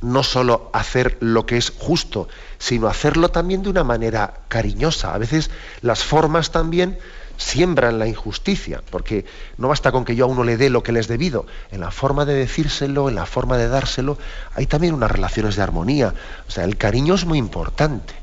[0.00, 5.12] no solo hacer lo que es justo, sino hacerlo también de una manera cariñosa.
[5.12, 7.00] A veces las formas también
[7.42, 9.24] siembran la injusticia, porque
[9.58, 11.80] no basta con que yo a uno le dé lo que le es debido, en
[11.80, 14.16] la forma de decírselo, en la forma de dárselo,
[14.54, 16.14] hay también unas relaciones de armonía.
[16.48, 18.14] O sea, el cariño es muy importante.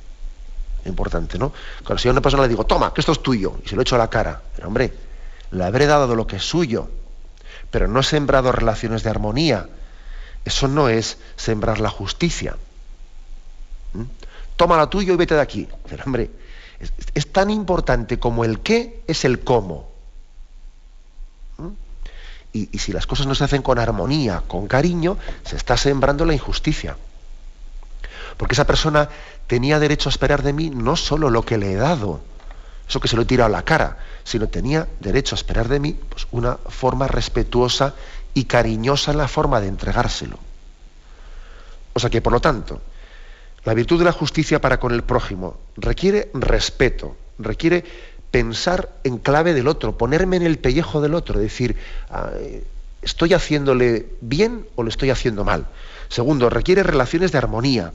[0.86, 1.52] Importante, ¿no?
[1.84, 3.82] Cuando si a una persona le digo, toma, que esto es tuyo, y se lo
[3.82, 4.94] echo a la cara, pero hombre,
[5.52, 6.90] le habré dado lo que es suyo,
[7.70, 9.68] pero no he sembrado relaciones de armonía.
[10.46, 12.56] Eso no es sembrar la justicia.
[13.94, 14.04] ¿Mm?
[14.56, 15.68] Toma la tuyo y vete de aquí.
[15.90, 16.32] Pero hombre,
[16.80, 19.90] es, tan importante como el qué es el cómo.
[21.58, 21.70] ¿Mm?
[22.54, 26.34] Y, si las cosas no se hacen con armonía, con cariño, se está sembrando la
[26.34, 26.98] injusticia.
[28.38, 29.10] Porque esa persona
[29.48, 32.22] tenía derecho a esperar de mí no solo lo que le he dado,
[32.88, 35.80] eso que se lo he tirado a la cara, sino tenía derecho a esperar de
[35.80, 37.94] mí pues, una forma respetuosa
[38.34, 40.40] y cariñosa en la forma de entregárselo.
[41.94, 42.82] O sea que, por lo tanto,
[43.64, 47.84] la virtud de la justicia para con el prójimo requiere respeto, requiere
[48.32, 51.76] pensar en clave del otro, ponerme en el pellejo del otro, decir,
[52.10, 52.32] ah,
[53.02, 55.68] ¿estoy haciéndole bien o le estoy haciendo mal?
[56.10, 57.94] Segundo, requiere relaciones de armonía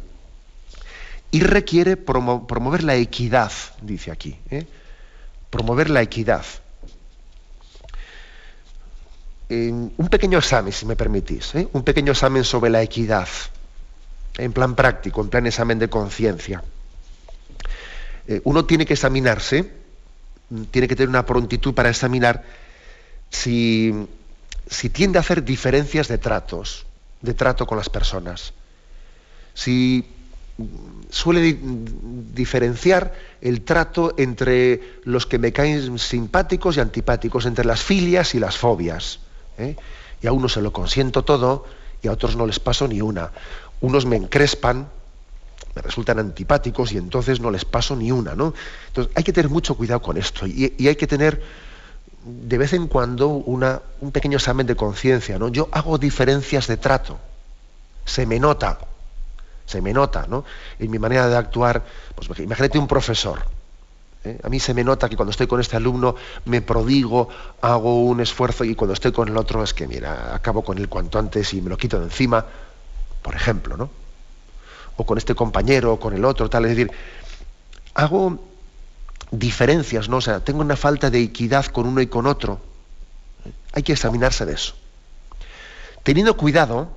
[1.31, 4.67] y requiere promover la equidad, dice aquí, ¿eh?
[5.51, 6.45] promover la equidad.
[9.49, 11.69] un pequeño examen, si me permitís, ¿eh?
[11.73, 13.29] un pequeño examen sobre la equidad
[14.39, 16.63] en plan práctico, en plan examen de conciencia.
[18.27, 19.71] Eh, uno tiene que examinarse,
[20.71, 22.45] tiene que tener una prontitud para examinar
[23.31, 23.93] si,
[24.69, 26.87] si tiende a hacer diferencias de tratos,
[27.21, 28.53] de trato con las personas.
[29.55, 30.05] Si
[31.11, 31.57] suele
[32.33, 38.39] diferenciar el trato entre los que me caen simpáticos y antipáticos, entre las filias y
[38.39, 39.21] las fobias.
[39.59, 39.77] ¿eh?
[40.23, 41.67] Y a uno se lo consiento todo
[42.03, 43.33] y a otros no les paso ni una
[43.85, 44.89] unos me encrespan,
[45.75, 48.55] me resultan antipáticos y entonces no les paso ni una, ¿no?
[48.89, 51.43] Entonces hay que tener mucho cuidado con esto y, hay que tener
[52.25, 55.49] de vez en cuando una, un pequeño examen de conciencia, ¿no?
[55.49, 57.19] Yo hago diferencias de trato,
[58.07, 58.79] se me nota,
[59.67, 60.45] se me nota, ¿no?
[60.79, 63.41] En mi manera de actuar, pues imagínate un profesor,
[64.25, 64.39] ¿eh?
[64.43, 66.15] A mí se me nota que cuando estoy con este alumno
[66.47, 67.29] me prodigo,
[67.61, 70.89] hago un esfuerzo y cuando estoy con el otro es que, mira, acabo con él
[70.89, 72.47] cuanto antes y me lo quito de encima
[73.25, 73.89] por ejemplo, ¿no?
[74.99, 76.67] O con este compañero, o con el otro, tal.
[76.67, 76.93] Es decir,
[77.95, 78.39] hago
[79.31, 80.19] diferencias, ¿no?
[80.19, 82.61] O sea, tengo una falta de equidad con uno y con otro.
[83.73, 84.75] Hay que examinarse de eso.
[86.03, 86.91] Teniendo cuidado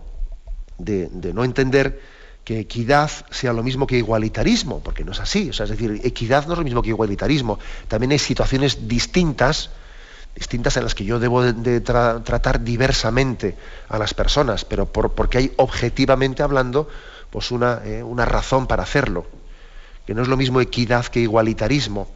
[0.77, 2.01] de, no entender
[2.43, 5.49] que equidad sea lo mismo que igualitarismo, porque no es así.
[5.49, 7.57] O sea, es decir, equidad no es lo mismo que igualitarismo.
[7.87, 9.69] También hay situaciones distintas
[10.37, 13.57] distintas en las que yo debo de, tratar diversamente
[13.89, 16.87] a las personas, pero porque hay objetivamente hablando
[17.31, 19.25] pues una, eh, una, razón para hacerlo,
[20.05, 22.07] que no es lo mismo equidad que igualitarismo.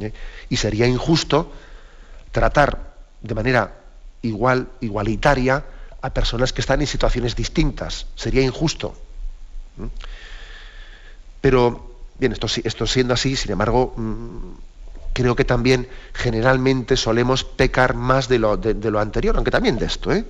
[0.00, 0.12] ¿eh?
[0.48, 1.52] Y sería injusto
[2.32, 3.76] tratar de manera
[4.22, 5.64] igual, igualitaria
[6.02, 8.06] a personas que están en situaciones distintas.
[8.16, 8.94] Sería injusto.
[11.40, 14.65] Pero, bien, esto, esto siendo así, sin embargo, mm,
[15.16, 19.86] creo que también generalmente solemos pecar más de lo, de, lo anterior, aunque también de
[19.86, 20.26] esto, ¿eh?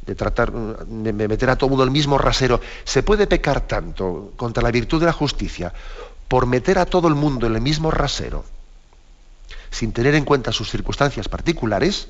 [0.00, 2.58] de tratar de meter a todo mundo el mismo rasero.
[2.84, 5.74] Se puede pecar tanto contra la virtud de la justicia
[6.26, 8.46] por meter a todo el mundo en el mismo rasero,
[9.70, 12.08] sin tener en cuenta sus circunstancias particulares,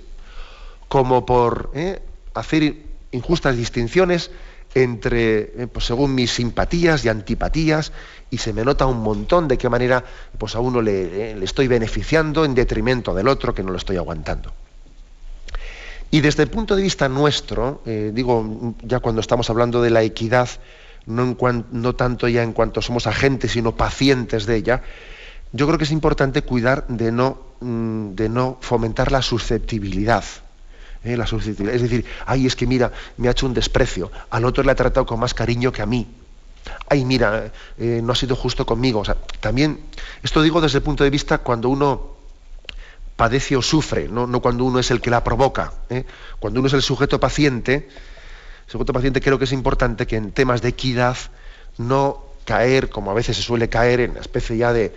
[0.86, 2.00] como por ¿eh?
[2.34, 2.76] hacer
[3.10, 4.30] injustas distinciones
[4.74, 7.92] entre, eh, pues según mis simpatías y antipatías,
[8.30, 10.04] y se me nota un montón de qué manera
[10.36, 14.52] pues a uno le, estoy beneficiando en detrimento del otro que no lo estoy aguantando.
[16.10, 20.02] Y desde el punto de vista nuestro, eh, digo, ya cuando estamos hablando de la
[20.02, 20.48] equidad,
[21.06, 21.36] no,
[21.72, 24.82] no tanto ya en cuanto somos agentes, sino pacientes de ella,
[25.52, 30.24] yo creo que es importante cuidar de no, mm, de no fomentar la susceptibilidad.
[31.04, 31.16] ¿Eh?
[31.16, 31.76] la susceptibilidad.
[31.76, 34.74] Es decir, ay, es que mira, me ha hecho un desprecio, al otro le ha
[34.74, 36.06] tratado con más cariño que a mí.
[36.88, 39.02] Ay, mira, eh, no ha sido justo conmigo.
[39.40, 39.80] También,
[40.22, 42.14] esto digo desde el punto de vista cuando uno
[43.16, 45.72] padece o sufre, no, cuando uno es el que la provoca.
[45.90, 46.04] ¿eh?
[46.38, 47.88] Cuando uno es el sujeto paciente,
[48.66, 51.16] sujeto paciente creo que es importante que en temas de equidad
[51.78, 54.94] no caer, como a veces se suele caer, en una especie ya de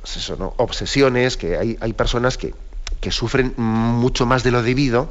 [0.00, 2.54] pues obsesiones, que hay, hay personas que,
[3.00, 5.10] que sufren mucho más de lo debido,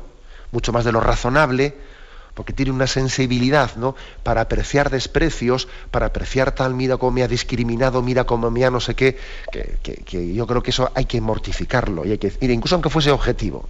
[0.52, 1.76] mucho más de lo razonable,
[2.34, 3.96] porque tiene una sensibilidad ¿no?
[4.24, 8.72] para apreciar desprecios, para apreciar tal, mira cómo me ha discriminado, mira cómo me ha
[8.72, 9.18] no sé qué,
[9.84, 13.68] que, yo creo que eso hay que mortificarlo, y hay que, incluso aunque fuese objetivo,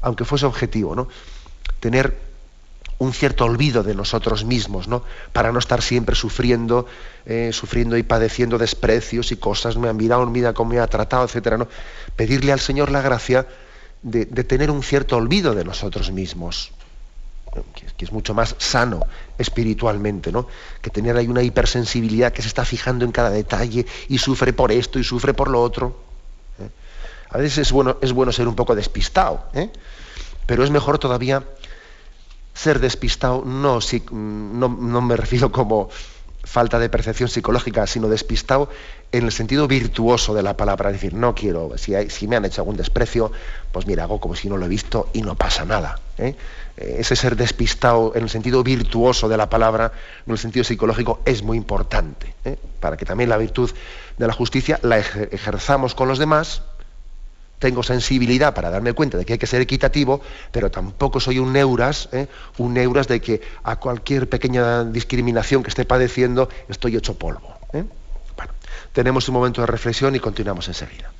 [0.00, 1.06] aunque fuese objetivo, ¿no?
[1.78, 2.32] tener
[2.98, 5.04] un cierto olvido de nosotros mismos, ¿no?
[5.32, 6.86] para no estar siempre sufriendo,
[7.26, 11.24] eh, sufriendo y padeciendo desprecios y cosas, me han mirado, mira cómo me ha tratado,
[11.24, 11.68] etcétera, ¿no?
[12.16, 13.46] Pedirle al Señor la gracia
[14.02, 16.72] de, tener un cierto olvido de nosotros mismos
[17.96, 19.06] que, es mucho más sano
[19.38, 20.46] espiritualmente, ¿no?
[20.80, 24.72] Que tener ahí una hipersensibilidad que se está fijando en cada detalle y sufre por
[24.72, 25.96] esto y sufre por lo otro.
[26.58, 26.68] ¿eh?
[27.30, 29.70] A veces es bueno, es bueno ser un poco despistado, ¿eh?
[30.46, 31.44] pero es mejor todavía
[32.54, 35.90] ser despistado, no, si, no, no me refiero como
[36.44, 38.68] falta de percepción psicológica, sino despistado
[39.12, 40.90] en el sentido virtuoso de la palabra.
[40.90, 43.30] Es decir, no quiero, si, si me han hecho algún desprecio,
[43.70, 46.00] pues mira, hago como si no lo he visto y no pasa nada.
[46.18, 46.34] ¿eh?
[46.76, 49.92] Eh, ese ser despistado en el sentido virtuoso de la palabra,
[50.26, 52.56] en el sentido psicológico, es muy importante, ¿eh?
[52.80, 53.70] para que también la virtud
[54.18, 56.62] de la justicia la ejerzamos con los demás.
[57.62, 60.20] Tengo sensibilidad para darme cuenta de que hay que ser equitativo,
[60.50, 62.26] pero tampoco soy un neuras, ¿eh?
[62.58, 67.54] un neuras de que a cualquier pequeña discriminación que esté padeciendo estoy hecho polvo.
[67.72, 68.52] Bueno,
[68.92, 71.12] tenemos un momento de reflexión y continuamos enseguida.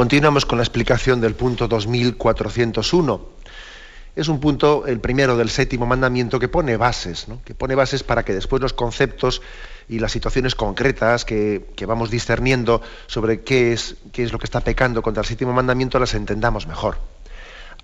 [0.00, 3.20] Continuamos con la explicación del punto 2401.
[4.16, 8.24] Es un punto, el primero del séptimo mandamiento, que pone bases, que pone bases para
[8.24, 9.42] que después los conceptos
[9.90, 14.62] y las situaciones concretas que, vamos discerniendo sobre qué es, qué es lo que está
[14.62, 16.96] pecando contra el séptimo mandamiento las entendamos mejor.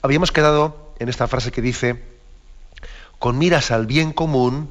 [0.00, 2.02] Habíamos quedado en esta frase que dice,
[3.18, 4.70] con miras al bien común,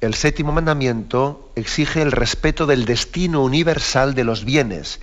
[0.00, 5.00] el séptimo mandamiento exige el respeto del destino universal de los bienes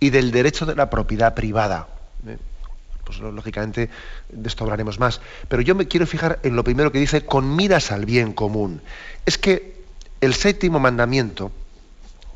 [0.00, 1.88] y del derecho de la propiedad privada.
[2.26, 2.38] Eh,
[3.04, 3.90] pues lógicamente
[4.28, 5.20] de esto hablaremos más.
[5.48, 8.80] Pero yo me quiero fijar en lo primero que dice, con miras al bien común.
[9.26, 9.84] Es que
[10.20, 11.52] el séptimo mandamiento,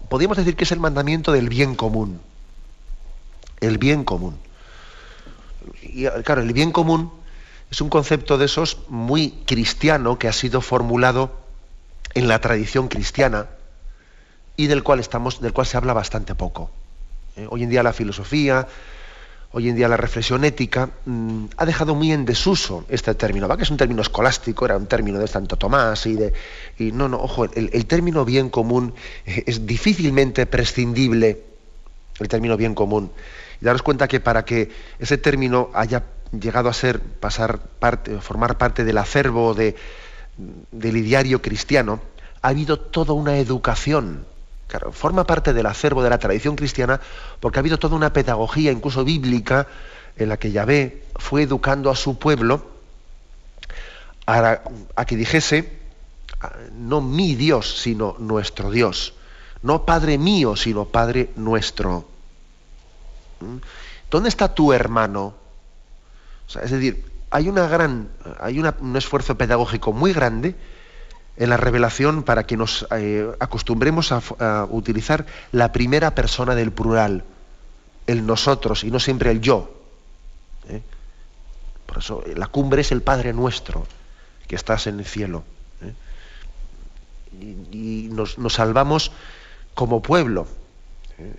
[0.09, 2.21] podríamos decir que es el mandamiento del bien común.
[3.61, 4.39] El bien común.
[5.83, 7.11] Y claro, el bien común
[7.71, 11.41] es un concepto de esos muy cristiano que ha sido formulado
[12.15, 13.49] en la tradición cristiana
[14.57, 16.71] y del cual estamos, del cual se habla bastante poco.
[17.37, 18.68] Eh, hoy en día la filosofía,
[19.51, 23.49] hoy en día la reflexión ética, mm, ha dejado muy en desuso este término.
[23.49, 26.32] Va que es un término escolástico, era un término de Santo Tomás y de.
[26.78, 28.95] Y no, no, ojo, el, término bien común
[29.26, 31.43] eh, es difícilmente prescindible,
[32.20, 33.11] el término bien común.
[33.61, 34.70] Y daros cuenta que para que
[35.01, 39.74] ese término haya llegado a ser, pasar parte, formar parte del acervo de,
[40.70, 42.01] del ideario cristiano,
[42.43, 44.24] ha habido toda una educación
[44.93, 47.01] forma parte del acervo de la tradición cristiana
[47.41, 49.67] porque ha habido toda una pedagogía, incluso bíblica,
[50.17, 52.75] en la que Yahvé fue educando a su pueblo
[54.27, 55.79] a, que dijese,
[56.73, 59.15] no mi Dios, sino nuestro Dios.
[59.62, 62.07] No Padre mío, sino Padre nuestro.
[64.11, 65.35] ¿Dónde está tu hermano?
[66.62, 68.09] es decir, hay una gran,
[68.39, 70.55] hay un esfuerzo pedagógico muy grande
[71.37, 77.24] en la revelación para que nos eh, acostumbremos a, utilizar la primera persona del plural,
[78.07, 79.70] el nosotros y no siempre el yo.
[80.68, 80.82] ¿eh?
[81.87, 83.87] Por eso la cumbre es el Padre nuestro,
[84.47, 85.45] que estás en el cielo.
[85.82, 85.95] ¿eh?
[87.72, 89.11] Y, nos, salvamos
[89.74, 90.47] como pueblo,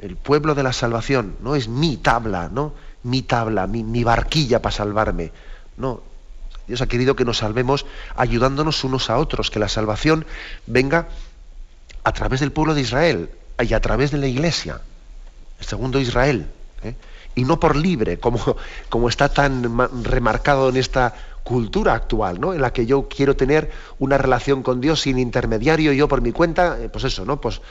[0.01, 2.73] el pueblo de la salvación, no es mi tabla, ¿no?
[3.03, 5.31] Mi tabla, mi, mi barquilla para salvarme.
[5.77, 6.01] No,
[6.67, 7.85] Dios ha querido que nos salvemos
[8.15, 10.25] ayudándonos unos a otros, que la salvación
[10.65, 11.07] venga
[12.03, 14.81] a través del pueblo de Israel y a través de la iglesia,
[15.59, 16.47] el segundo Israel,
[16.83, 16.95] ¿eh?
[17.35, 18.57] y no por libre, como,
[18.89, 21.13] como está tan remarcado en esta
[21.43, 22.53] cultura actual, ¿no?
[22.53, 26.31] En la que yo quiero tener una relación con Dios sin intermediario, yo por mi
[26.31, 27.39] cuenta, eh, pues eso, ¿no?
[27.39, 27.61] Pues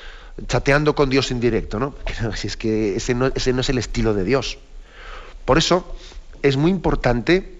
[0.46, 1.94] chateando con Dios en directo, ¿no?
[2.36, 4.58] Si es que ese no, ese no es el estilo de Dios.
[5.44, 5.96] Por eso
[6.42, 7.53] es muy importante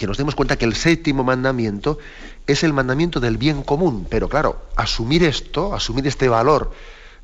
[0.00, 1.98] que nos demos cuenta que el séptimo mandamiento
[2.46, 4.06] es el mandamiento del bien común.
[4.08, 6.72] Pero claro, asumir esto, asumir este valor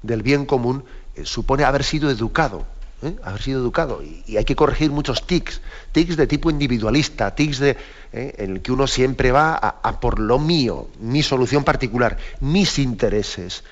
[0.03, 2.67] del bien común, eh, supone haber sido educado.
[3.01, 3.17] ¿eh?
[3.25, 4.03] Haber sido educado.
[4.03, 5.63] Y, hay que corregir muchos tics.
[5.93, 7.79] Tics de tipo individualista, tics de,
[8.13, 8.35] ¿eh?
[8.37, 13.65] en el que uno siempre va a, por lo mío, mi solución particular, mis intereses.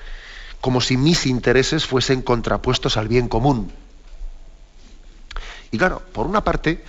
[0.61, 3.71] Como si mis intereses fuesen contrapuestos al bien común.
[5.69, 6.83] Y claro, por una parte,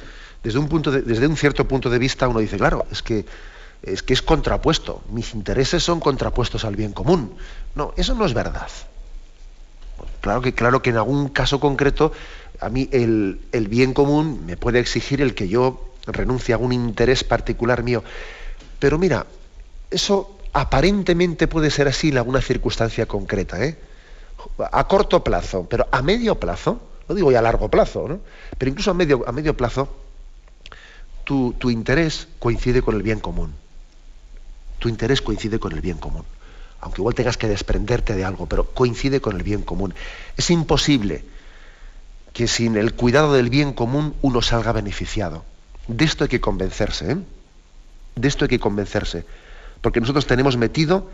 [0.46, 3.26] desde un, punto un cierto punto de vista uno dice, claro, es que,
[3.82, 7.36] es contrapuesto, mis intereses son contrapuestos al bien común.
[7.74, 8.68] No, eso no es verdad.
[10.20, 12.12] Claro que, claro que en algún caso concreto
[12.60, 17.24] a mí el, bien común me puede exigir el que yo renuncie a algún interés
[17.24, 18.04] particular mío.
[18.78, 19.26] Pero mira,
[19.90, 23.76] eso aparentemente puede ser así en alguna circunstancia concreta, ¿eh?
[24.70, 28.20] a corto plazo, pero a medio plazo, no digo ya a largo plazo, ¿no?
[28.56, 30.05] pero incluso a medio plazo,
[31.26, 33.52] tu, interés coincide con el bien común.
[34.78, 36.24] Tu interés coincide con el bien común.
[36.80, 39.92] Aunque igual tengas que desprenderte de algo, pero coincide con el bien común.
[40.36, 41.24] Es imposible
[42.32, 45.44] que sin el cuidado del bien común uno salga beneficiado.
[45.88, 47.16] De esto hay que convencerse, ¿eh?
[48.14, 49.26] De esto hay que convencerse.
[49.80, 51.10] Porque nosotros tenemos metido,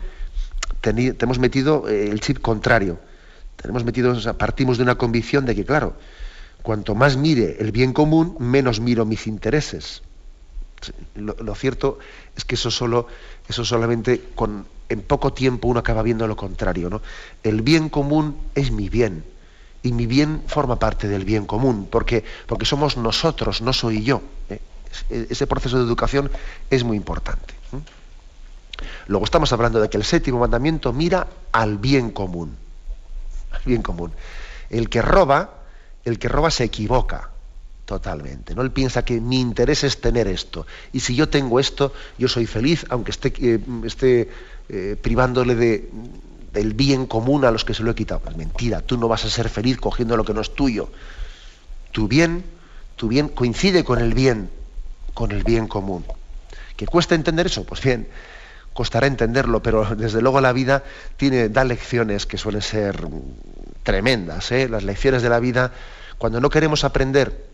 [0.81, 2.99] tenemos metido eh, el chip contrario.
[3.55, 5.95] Tenemos metido, partimos de una convicción de que, claro,
[6.63, 10.01] cuanto más mire el bien común, menos miro mis intereses.
[11.15, 11.99] Lo, cierto
[12.35, 13.07] es que eso solo,
[13.47, 16.89] eso solamente con, en poco tiempo uno acaba viendo lo contrario.
[16.89, 17.01] ¿no?
[17.43, 19.23] El bien común es mi bien.
[19.83, 24.21] Y mi bien forma parte del bien común, porque, porque somos nosotros, no soy yo.
[24.49, 24.59] ¿eh?
[25.29, 26.31] Ese proceso de educación
[26.69, 27.53] es muy importante.
[29.07, 32.55] Luego estamos hablando de que el séptimo mandamiento mira al bien común.
[33.51, 34.13] Al bien común.
[34.69, 35.62] El que roba,
[36.05, 37.29] el que roba se equivoca
[37.85, 38.55] totalmente.
[38.55, 38.61] ¿no?
[38.61, 40.65] Él piensa que mi interés es tener esto.
[40.91, 44.29] Y si yo tengo esto, yo soy feliz, aunque esté, eh, esté
[44.69, 45.89] eh, privándole de,
[46.53, 48.21] del bien común a los que se lo he quitado.
[48.21, 50.91] Pues mentira, tú no vas a ser feliz cogiendo lo que no es tuyo.
[51.91, 52.43] Tu bien,
[52.95, 54.49] tu bien coincide con el bien,
[55.13, 56.05] con el bien común.
[56.77, 57.65] ¿Que cuesta entender eso?
[57.65, 58.07] Pues bien,
[58.73, 60.83] costará entenderlo, pero desde luego la vida
[61.17, 63.07] tiene, da lecciones que suelen ser
[63.83, 64.51] tremendas.
[64.51, 64.67] ¿eh?
[64.67, 65.71] Las lecciones de la vida,
[66.17, 67.53] cuando no queremos aprender,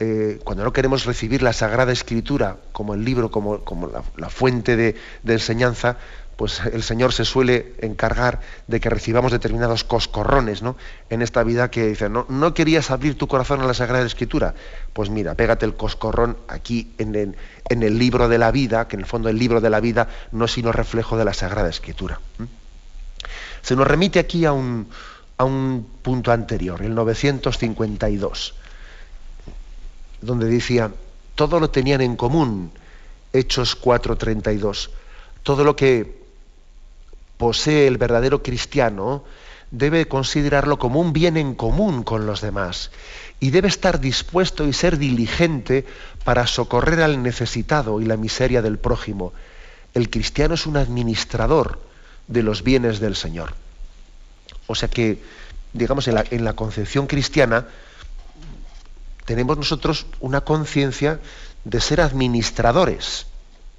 [0.00, 4.76] eh, cuando no queremos recibir la Sagrada Escritura como el libro, como, como la, fuente
[4.76, 5.98] de, enseñanza,
[6.36, 10.76] pues el Señor se suele encargar de que recibamos determinados coscorrones ¿no?
[11.10, 14.54] en esta vida que dice, no, no querías abrir tu corazón a la Sagrada Escritura.
[14.92, 17.36] Pues mira, pégate el coscorrón aquí en el,
[17.68, 20.08] en el libro de la vida, que en el fondo el libro de la vida
[20.32, 22.18] no es sino reflejo de la Sagrada Escritura.
[23.62, 24.88] Se nos remite aquí a un,
[25.36, 28.54] a un punto anterior, el 952,
[30.20, 30.92] donde decía,
[31.34, 32.70] todo lo tenían en común,
[33.32, 34.90] Hechos 4:32,
[35.42, 36.22] todo lo que
[37.36, 39.24] posee el verdadero cristiano
[39.70, 42.92] debe considerarlo como un bien en común con los demás
[43.40, 45.84] y debe estar dispuesto y ser diligente
[46.22, 49.32] para socorrer al necesitado y la miseria del prójimo.
[49.92, 51.80] El cristiano es un administrador
[52.28, 53.54] de los bienes del Señor.
[54.66, 55.22] O sea que,
[55.72, 57.66] digamos, en la, concepción cristiana,
[59.24, 61.20] tenemos nosotros una conciencia
[61.64, 63.26] de ser administradores.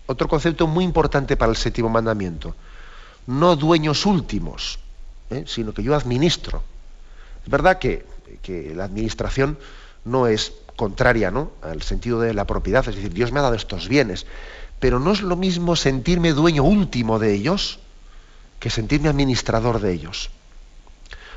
[0.05, 2.55] Otro concepto muy importante para el séptimo mandamiento.
[3.27, 4.79] No dueños últimos,
[5.31, 5.43] ¿eh?
[5.47, 6.63] sino que yo administro.
[7.43, 8.05] Es verdad que,
[8.75, 9.57] la administración
[10.03, 11.51] no es contraria ¿no?
[11.63, 14.27] al sentido de la propiedad, es decir, Dios me ha dado estos bienes,
[14.79, 17.79] pero no es lo mismo sentirme dueño último de ellos
[18.59, 20.29] que sentirme administrador de ellos.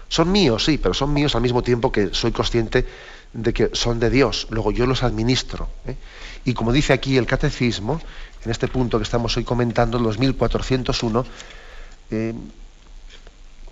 [0.08, 2.86] Son míos, sí, pero son míos al mismo tiempo que soy consciente
[3.32, 5.68] de que son de Dios, luego yo los administro.
[5.86, 5.96] ¿eh?
[6.44, 8.00] Y como dice aquí el catecismo,
[8.44, 11.26] en este punto que estamos hoy comentando, el 2401,
[12.10, 12.34] eh,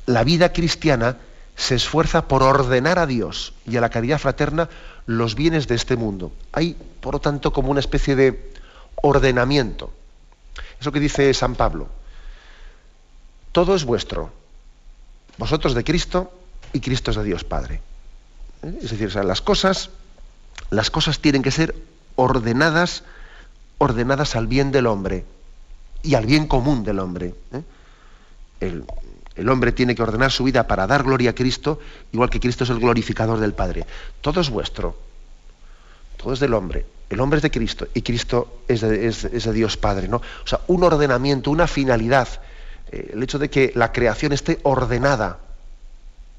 [0.07, 1.16] la vida cristiana
[1.57, 4.68] se esfuerza por ordenar a Dios y a la caridad fraterna
[5.07, 6.32] los bienes de este mundo.
[6.53, 8.53] Hay, por lo tanto, como una especie de
[8.97, 9.91] ordenamiento.
[10.80, 11.89] Eso que dice San Pablo.
[13.53, 14.32] Todo es vuestro.
[15.39, 16.32] Vosotros de Cristo
[16.72, 17.80] y Cristo es de Dios Padre.
[18.62, 18.78] ¿Eh?
[18.82, 19.91] Es decir, las cosas,
[20.70, 21.74] las cosas tienen que ser
[22.16, 23.05] ordenadas,
[23.78, 25.24] ordenadas al bien del hombre
[26.03, 27.34] y al bien común del hombre.
[27.53, 27.62] ¿eh?
[28.61, 31.78] El, hombre tiene que ordenar su vida para dar gloria a Cristo,
[32.12, 33.84] igual que Cristo es el glorificador del Padre.
[34.22, 34.97] Todo es vuestro.
[36.16, 36.87] Todo es del hombre.
[37.11, 40.09] El hombre es de Cristo y Cristo es de, Dios Padre.
[40.09, 40.16] ¿no?
[40.16, 42.28] O sea, un ordenamiento, una finalidad.
[42.93, 45.39] Eh, el hecho de que la creación esté ordenada.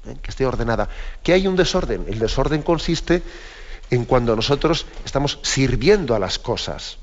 [0.06, 0.16] ¿eh?
[0.22, 0.88] Que esté ordenada.
[1.22, 2.04] Que hay un desorden.
[2.08, 3.22] El desorden consiste
[3.90, 6.98] en cuando nosotros estamos sirviendo a las cosas.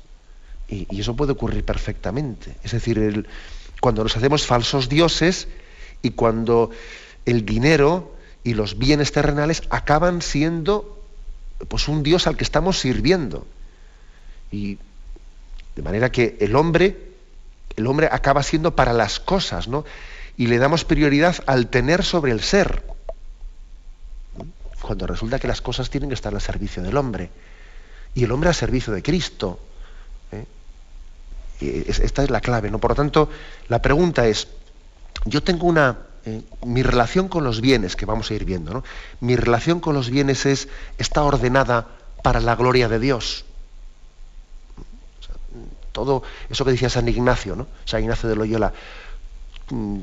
[0.68, 2.56] Y, eso puede ocurrir perfectamente.
[2.62, 3.26] Es decir,
[3.80, 5.48] cuando nos hacemos falsos dioses
[6.02, 6.70] y cuando
[7.24, 11.04] el dinero y los bienes terrenales acaban siendo
[11.68, 13.46] pues un Dios al que estamos sirviendo.
[14.50, 14.78] Y
[15.74, 17.05] de manera que el hombre,
[17.76, 19.84] el hombre acaba siendo para las cosas, ¿no?
[20.36, 22.82] Y le damos prioridad al tener sobre el ser.
[24.80, 27.30] Cuando resulta que las cosas tienen que estar al servicio del hombre.
[28.14, 29.58] Y el hombre al servicio de Cristo.
[30.32, 30.46] ¿eh?
[31.88, 32.78] esta es la clave, ¿no?
[32.78, 33.30] Por lo tanto,
[33.68, 34.48] la pregunta es,
[35.24, 35.98] yo tengo una...
[36.24, 38.84] Eh, mi relación con los bienes, que vamos a ir viendo, ¿no?
[39.20, 40.68] Mi relación con los bienes es,
[40.98, 41.86] está ordenada
[42.22, 43.44] para la gloria de Dios.
[45.96, 47.66] Todo eso que decía San Ignacio, ¿no?
[47.86, 48.74] San Ignacio de Loyola.
[49.70, 50.00] Mm,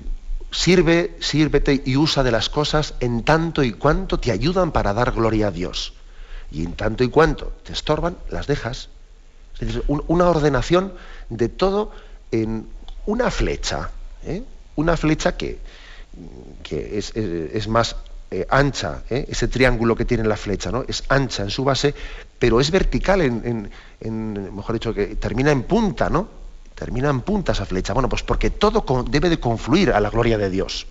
[0.50, 5.12] sirve, sírvete y usa de las cosas en tanto y cuanto te ayudan para dar
[5.12, 5.94] gloria a Dios.
[6.52, 8.90] Y en tanto y cuanto te estorban, las dejas.
[9.60, 10.94] Es decir, una ordenación
[11.30, 11.92] de todo
[12.32, 12.68] en
[13.06, 13.92] una flecha.
[14.24, 14.44] ¿eh?
[14.76, 15.60] una flecha que,
[16.72, 17.96] es, más
[18.34, 19.28] eh, ancha, ¿eh?
[19.30, 20.84] ese triángulo que tiene la flecha, ¿no?
[20.88, 21.94] Es ancha en su base,
[22.40, 23.70] pero es vertical en,
[24.56, 26.28] mejor dicho, que termina en punta, ¿no?
[26.74, 27.94] Termina en punta esa flecha.
[27.94, 30.88] Bueno, pues porque todo debe de confluir a la gloria de Dios.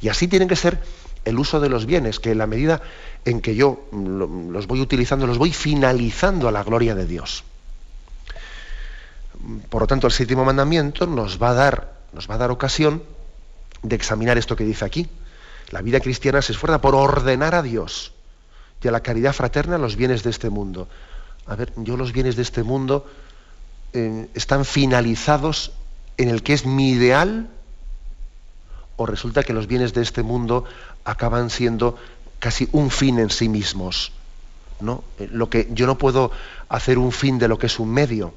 [0.00, 0.78] Y así tiene que ser
[1.24, 2.80] el uso de los bienes, que en la medida
[3.24, 7.42] en que yo los voy utilizando, los voy finalizando a la gloria de Dios.
[9.68, 13.02] Por lo tanto, el séptimo mandamiento nos va a dar, nos va a dar ocasión
[13.82, 15.08] de examinar esto que dice aquí.
[15.74, 18.12] La vida cristiana se esfuerza por ordenar a Dios
[18.80, 20.86] y a la caridad fraterna los bienes de este mundo.
[21.46, 23.10] A ver, yo los bienes de este mundo
[23.92, 25.72] eh, están finalizados
[26.16, 27.50] en el que es mi ideal
[28.94, 30.64] o resulta que los bienes de este mundo
[31.04, 31.98] acaban siendo
[32.38, 34.12] casi un fin en sí mismos.
[34.78, 35.02] ¿no?
[35.18, 36.30] Eh, lo que yo no puedo
[36.68, 38.32] hacer un fin de lo que es un medio.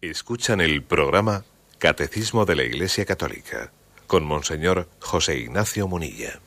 [0.00, 1.42] Escuchan el programa
[1.78, 3.72] Catecismo de la Iglesia Católica
[4.06, 6.38] con Monseñor José Ignacio Munilla.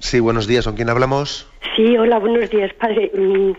[0.00, 0.66] Sí, buenos días.
[0.66, 1.50] ¿Con quién hablamos?
[1.74, 3.10] Sí, hola, buenos días, padre.
[3.14, 3.52] Mm,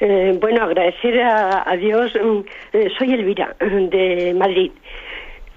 [0.00, 2.12] eh, bueno, agradecer a, Dios.
[2.14, 2.40] Mm,
[2.72, 4.70] eh, soy Elvira, de Madrid.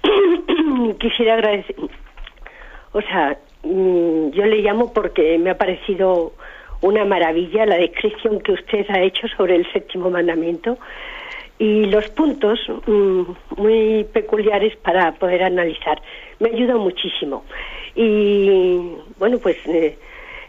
[0.98, 1.76] Quisiera agradecer
[2.94, 6.32] o sea, mm, yo le llamo porque me ha parecido
[6.80, 10.78] una maravilla la descripción que usted ha hecho sobre el séptimo mandamiento
[11.58, 13.22] y los puntos mm,
[13.56, 16.00] muy peculiares para poder analizar.
[16.40, 17.44] Me ayuda muchísimo.
[17.94, 19.96] Y bueno, pues eh,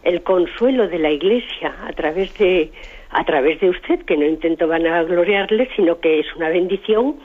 [0.03, 2.72] el consuelo de la Iglesia a través de
[3.12, 7.16] a través de usted, que no intento vanagloriarle, sino que es una bendición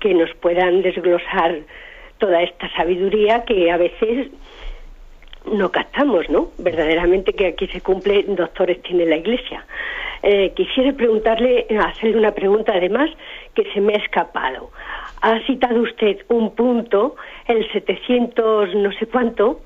[0.00, 1.60] que nos puedan desglosar
[2.18, 4.28] toda esta sabiduría que a veces
[5.52, 6.50] no captamos, ¿no?
[6.58, 9.64] Verdaderamente que aquí se cumple, doctores tiene la Iglesia.
[10.22, 13.10] Eh, quisiera preguntarle, hacerle una pregunta además
[13.54, 14.70] que se me ha escapado.
[15.22, 19.60] Ha citado usted un punto, el 700 no sé cuánto,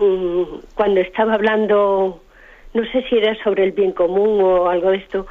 [0.00, 0.42] mm,
[0.74, 2.20] cuando estaba hablando,
[2.74, 5.26] no sé si era sobre el bien común o algo de esto.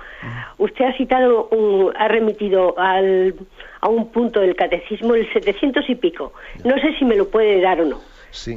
[0.58, 1.50] Usted ha citado,
[1.98, 3.36] ha remitido al,
[3.82, 6.34] a un punto del catecismo, el 700 y pico.
[6.64, 8.02] No sé si me lo puede dar o no.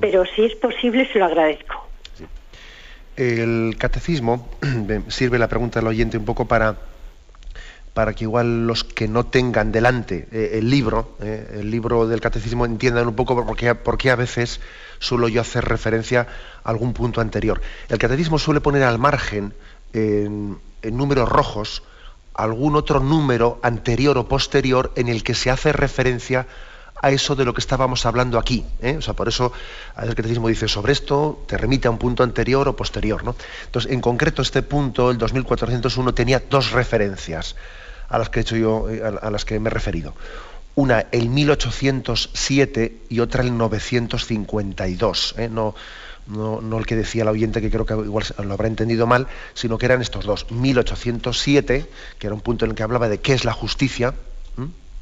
[0.00, 1.89] Pero si es posible, se lo agradezco.
[3.20, 4.48] El catecismo,
[5.08, 6.76] sirve la pregunta del oyente un poco para,
[7.92, 12.22] para que igual los que no tengan delante eh, el libro, eh, el libro del
[12.22, 14.62] catecismo, entiendan un poco por qué, por qué a veces
[15.00, 16.28] suelo yo hacer referencia
[16.64, 17.60] a algún punto anterior.
[17.90, 19.52] El catecismo suele poner al margen,
[19.92, 21.82] en, en números rojos,
[22.32, 26.46] algún otro número anterior o posterior en el que se hace referencia
[27.08, 28.64] eso de lo que estábamos hablando aquí.
[28.82, 28.96] ¿eh?
[28.98, 29.52] O sea, por eso
[30.00, 33.24] el catecismo dice sobre esto, te remite a un punto anterior o posterior.
[33.24, 33.34] ¿no?
[33.64, 37.56] Entonces, en concreto, este punto, el 2401, tenía dos referencias
[38.10, 40.14] a las que he hecho yo, eh, a las que me he referido.
[40.74, 45.34] Una el 1807 y otra el 952.
[45.38, 45.48] ¿eh?
[45.48, 45.74] No,
[46.26, 49.26] no, no, el que decía el oyente, que creo que igual lo habrá entendido mal,
[49.54, 50.50] sino que eran estos dos.
[50.50, 51.86] 1807,
[52.18, 54.14] que era un punto en el que hablaba de qué es la justicia,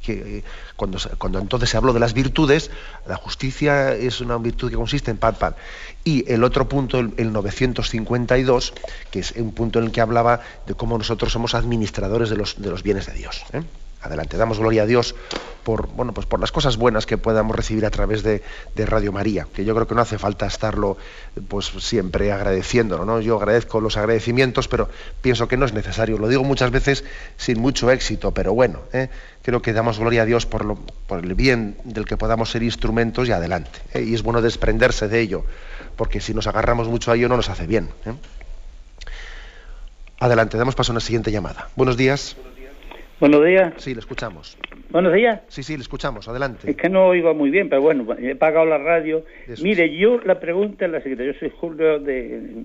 [0.01, 0.43] que
[0.75, 2.71] cuando, cuando entonces se habló de las virtudes,
[3.07, 5.55] la justicia es una virtud que consiste en pan, pan.
[6.03, 8.73] Y el otro punto, el, 952,
[9.11, 12.61] que es un punto en el que hablaba de cómo nosotros somos administradores de los,
[12.61, 13.43] de los bienes de Dios.
[13.53, 13.63] ¿eh?
[14.01, 14.37] Adelante.
[14.37, 15.15] Damos gloria a Dios
[15.63, 18.41] por, bueno, pues por las cosas buenas que podamos recibir a través de,
[18.75, 20.97] Radio María, que yo creo que no hace falta estarlo
[21.47, 23.19] pues siempre agradeciéndolo, ¿no?
[23.19, 24.89] Yo agradezco los agradecimientos, pero
[25.21, 26.17] pienso que no es necesario.
[26.17, 27.03] Lo digo muchas veces
[27.37, 29.09] sin mucho éxito, pero bueno, ¿eh?
[29.41, 30.75] creo que damos gloria a Dios por, lo,
[31.07, 33.79] por el bien del que podamos ser instrumentos y adelante.
[33.93, 34.03] ¿eh?
[34.03, 35.43] Y es bueno desprenderse de ello,
[35.97, 37.89] porque si nos agarramos mucho a ello no nos hace bien.
[38.05, 38.13] ¿eh?
[40.19, 41.69] Adelante, damos paso a una siguiente llamada.
[41.75, 42.35] Buenos días.
[42.35, 42.58] Buenos días.
[43.77, 44.57] Sí, le escuchamos.
[44.91, 45.41] Buenos días.
[45.49, 46.29] Sí, sí, le escamos.
[46.29, 46.71] Adelante.
[46.71, 49.25] Es que no oigo muy bien, pero bueno, he pagado la radio.
[49.61, 51.25] Mire, yo la pregunta es la siguiente.
[51.25, 52.63] Yo soy Julio de,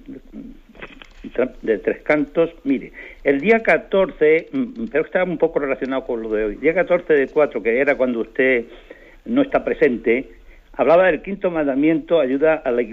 [1.62, 2.50] de Tres Cantos.
[2.62, 2.92] Mire,
[3.24, 6.54] el día 14, mm, pero está un poco relacionado con lo de hoy.
[6.56, 8.66] Día 14 de 4, que era cuando usted
[9.24, 10.30] no está presente,
[10.74, 12.84] hablaba del quinto mandamiento, ayuda a la,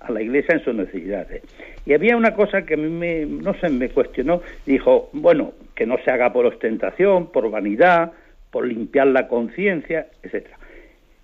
[0.00, 1.42] a la iglesia en sus necesidades.
[1.86, 5.86] Y había una cosa que a mí me, no sé, me cuestionó, dijo, bueno, que
[5.86, 8.12] no se haga por ostentación, por vanidad,
[8.50, 10.58] por limpiar la conciencia, etcétera.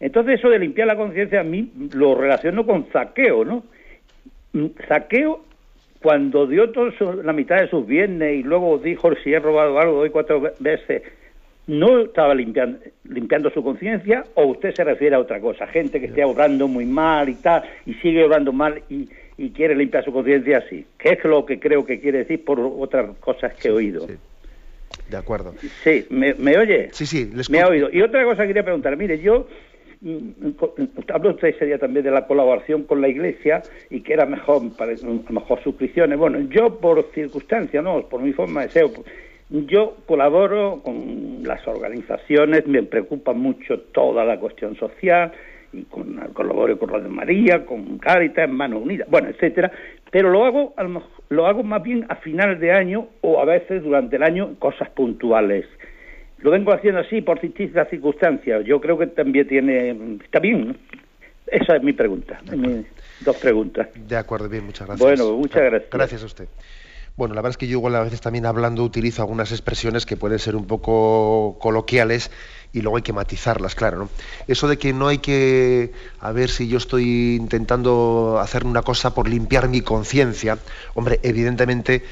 [0.01, 3.65] Entonces eso de limpiar la conciencia a mí lo relaciono con saqueo, ¿no?
[4.89, 5.45] Saqueo
[6.01, 6.91] cuando dio todo
[7.23, 11.03] la mitad de sus bienes y luego dijo si he robado algo doy cuatro veces
[11.67, 16.07] no estaba limpiando, limpiando su conciencia o usted se refiere a otra cosa, gente que
[16.07, 19.07] esté ahorrando muy mal y tal y sigue ahorrando mal y,
[19.51, 23.15] quiere limpiar su conciencia así, que es lo que creo que quiere decir por otras
[23.19, 24.07] cosas que he oído.
[25.09, 25.55] De acuerdo.
[25.85, 26.89] Sí, ¿me, oye?
[26.93, 27.89] Sí, sí, Me ha oído.
[27.93, 29.47] Y otra cosa que quería preguntar, mire, yo
[30.01, 30.51] mm,
[31.13, 34.77] hablo usted ese día también de la colaboración con la iglesia y que era mejor,
[34.77, 34.93] para,
[35.31, 36.19] mejor suscripciones.
[36.19, 38.87] Bueno, yo por circunstancia, no, por mi forma de ser,
[39.51, 45.33] yo colaboro con las organizaciones, me preocupa mucho toda la cuestión social
[45.73, 49.71] y con, colaboro con Radio María, con Cáritas, Manos Unidas, bueno, etcétera,
[50.11, 50.75] pero lo hago,
[51.29, 54.89] lo hago más bien a final de año o a veces durante el año cosas
[54.91, 55.67] puntuales.
[56.39, 58.65] Lo vengo haciendo así por distintas circunstancias.
[58.65, 60.77] Yo creo que también tiene, está bien.
[61.47, 62.41] Esa es mi pregunta,
[63.21, 63.89] dos preguntas.
[63.95, 65.19] De acuerdo, bien, muchas gracias.
[65.19, 65.91] Bueno, muchas gracias.
[65.91, 66.49] Gracias a usted.
[67.17, 70.19] Bueno, la verdad es que yo igual a veces también hablando utilizo algunas expresiones que
[70.19, 72.31] pueden ser un poco coloquiales
[72.73, 74.11] y luego hay que matizarlas, claro, ¿no?
[74.47, 79.15] Eso de que no hay que, a ver si yo estoy intentando hacer una cosa
[79.15, 80.59] por limpiar mi conciencia,
[80.95, 82.05] hombre, evidentemente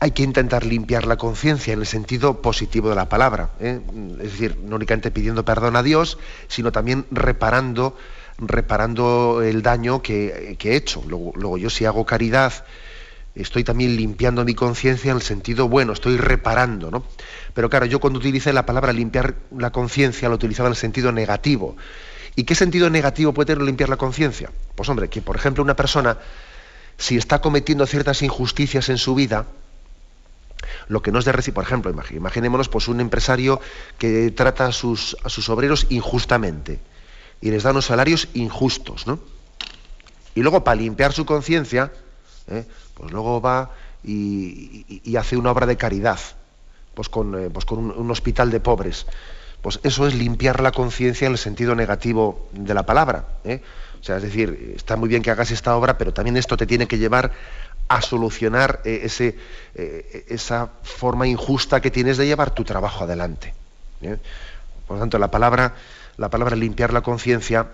[0.00, 3.80] hay que intentar limpiar la conciencia en el sentido positivo de la palabra, ¿eh?
[4.20, 6.18] es decir, no únicamente pidiendo perdón a Dios,
[6.48, 7.96] sino también reparando,
[8.38, 11.02] reparando el daño que, he hecho.
[11.08, 12.52] Luego, luego yo si hago caridad,
[13.42, 17.04] estoy también limpiando mi conciencia en el sentido bueno, estoy reparando, ¿no?
[17.54, 21.12] Pero claro, yo cuando utilicé la palabra limpiar la conciencia, lo utilizaba en el sentido
[21.12, 21.76] negativo.
[22.34, 24.50] ¿Y qué sentido negativo puede tener limpiar la conciencia?
[24.74, 26.18] Pues hombre, que por ejemplo una persona,
[26.98, 29.46] si está cometiendo ciertas injusticias en su vida,
[30.88, 33.60] lo que no es de recibir, por ejemplo, imaginémonos pues un empresario
[33.98, 36.80] que trata a sus, a sus obreros injustamente
[37.40, 39.18] y les da unos salarios injustos, ¿no?
[40.34, 41.92] Y luego para limpiar su conciencia,
[42.48, 42.66] ¿eh?
[42.96, 43.70] Pues luego va
[44.02, 46.18] y, hace una obra de caridad,
[46.94, 49.06] pues con, eh, pues un, hospital de pobres.
[49.62, 53.26] Pues eso es limpiar la conciencia en el sentido negativo de la palabra.
[53.44, 53.60] ¿eh?
[54.00, 56.66] O sea, es decir, está muy bien que hagas esta obra, pero también esto te
[56.66, 57.32] tiene que llevar
[57.88, 59.36] a solucionar eh, ese,
[60.28, 63.52] esa forma injusta que tienes de llevar tu trabajo adelante.
[64.86, 65.74] Por lo tanto, la palabra,
[66.16, 67.66] la palabra limpiar la conciencia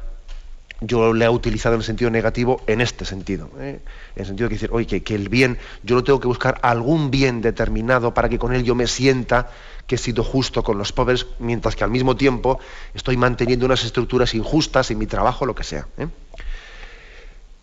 [0.82, 3.48] yo le he utilizado en sentido negativo en este sentido.
[3.58, 3.80] ¿eh?
[4.16, 7.10] En el sentido de decir, oye, que, el bien, yo lo tengo que buscar algún
[7.10, 9.50] bien determinado para que con él yo me sienta
[9.86, 12.58] que he sido justo con los pobres, mientras que al mismo tiempo
[12.94, 15.86] estoy manteniendo unas estructuras injustas en mi trabajo, lo que sea.
[15.98, 16.08] ¿eh?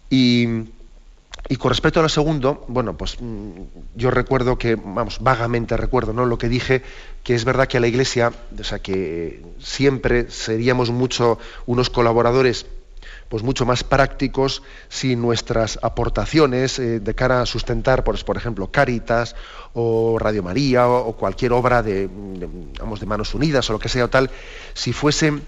[0.09, 0.47] Y,
[1.57, 3.61] con respecto a lo segundo, bueno, pues mm,
[3.95, 6.25] yo recuerdo que, vamos, vagamente recuerdo, ¿no?
[6.25, 6.83] Lo que dije,
[7.23, 12.65] que es verdad que a la Iglesia, o sea, que siempre seríamos mucho unos colaboradores
[13.29, 18.71] pues mucho más prácticos si nuestras aportaciones eh, de cara a sustentar, por, por, ejemplo,
[18.71, 19.35] Caritas
[19.73, 24.09] o Radio María o, cualquier obra de, de Manos Unidas o lo que sea o
[24.09, 24.31] tal,
[24.73, 25.43] si fuesen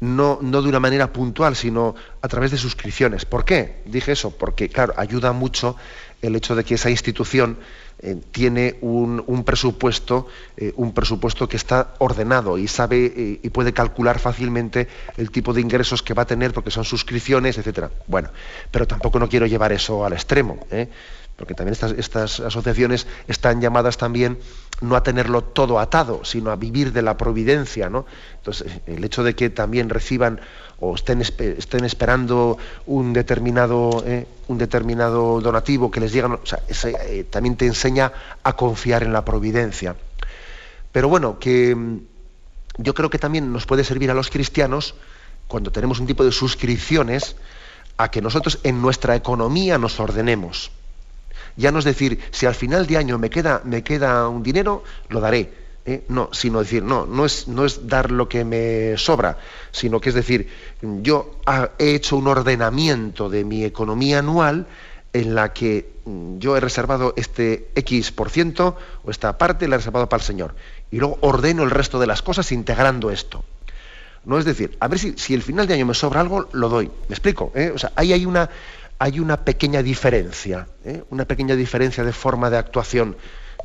[0.00, 3.24] no, no de una manera puntual, sino a través de suscripciones.
[3.24, 3.82] ¿Por qué?
[3.84, 5.76] Dije eso, porque, claro, ayuda mucho
[6.22, 7.58] el hecho de que esa institución
[8.06, 10.26] eh, tiene un, presupuesto,
[10.58, 15.54] eh, un presupuesto que está ordenado y sabe eh, y puede calcular fácilmente el tipo
[15.54, 17.90] de ingresos que va a tener porque son suscripciones, etcétera.
[18.06, 18.28] Bueno,
[18.70, 20.58] pero tampoco no quiero llevar eso al extremo,
[21.36, 24.36] porque también estas, estas asociaciones están llamadas también
[24.82, 28.04] no a tenerlo todo atado, sino a vivir de la providencia, ¿no?
[28.36, 30.40] Entonces, el hecho de que también reciban
[30.80, 37.56] o estén, estén esperando un determinado, eh, un determinado donativo que les llega, eh, también
[37.56, 38.12] te enseña
[38.42, 39.96] a confiar en la providencia.
[40.92, 41.98] Pero bueno, que mm,
[42.78, 44.94] yo creo que también nos puede servir a los cristianos,
[45.48, 47.36] cuando tenemos un tipo de suscripciones,
[47.96, 50.72] a que nosotros en nuestra economía nos ordenemos.
[51.56, 54.82] Ya no es decir, si al final de año me queda, me queda un dinero,
[55.08, 56.04] lo daré ¿eh?
[56.08, 59.38] no, sino decir, no, no es, no es dar lo que me sobra,
[59.70, 60.48] sino que es decir,
[60.82, 61.40] yo
[61.78, 64.66] he hecho un ordenamiento de mi economía anual
[65.12, 69.76] en la que mm, yo he reservado este X por ciento o esta parte la
[69.76, 70.54] he reservado para el Señor.
[70.90, 73.44] Y luego ordeno el resto de las cosas integrando esto.
[74.24, 76.68] No es decir, a ver si, si el final de año me sobra algo, lo
[76.68, 76.90] doy.
[77.08, 77.52] ¿Me explico?
[77.54, 77.72] ¿Eh?
[77.74, 78.48] O sea, ahí hay una,
[78.98, 81.02] hay una pequeña diferencia, ¿eh?
[81.10, 83.16] una pequeña diferencia de forma de actuación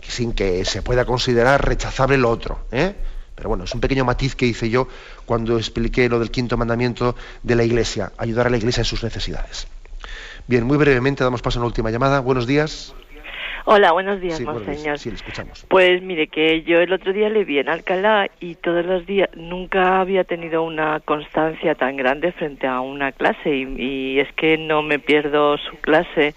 [0.01, 2.59] sin que se pueda considerar rechazable lo otro.
[2.71, 2.93] ¿eh?
[3.35, 4.87] Pero bueno, es un pequeño matiz que hice yo
[5.25, 9.03] cuando expliqué lo del quinto mandamiento de la Iglesia, ayudar a la Iglesia en sus
[9.03, 9.67] necesidades.
[10.47, 12.19] Bien, muy brevemente damos paso a una última llamada.
[12.19, 12.93] Buenos días.
[13.65, 14.97] Hola, buenos días, monseñor.
[14.97, 15.65] Sí, le escuchamos.
[15.69, 19.29] Pues mire, que yo el otro día le vi en Alcalá y todos los días
[19.35, 24.81] nunca había tenido una constancia tan grande frente a una clase y es que no
[24.81, 26.33] me pierdo su clase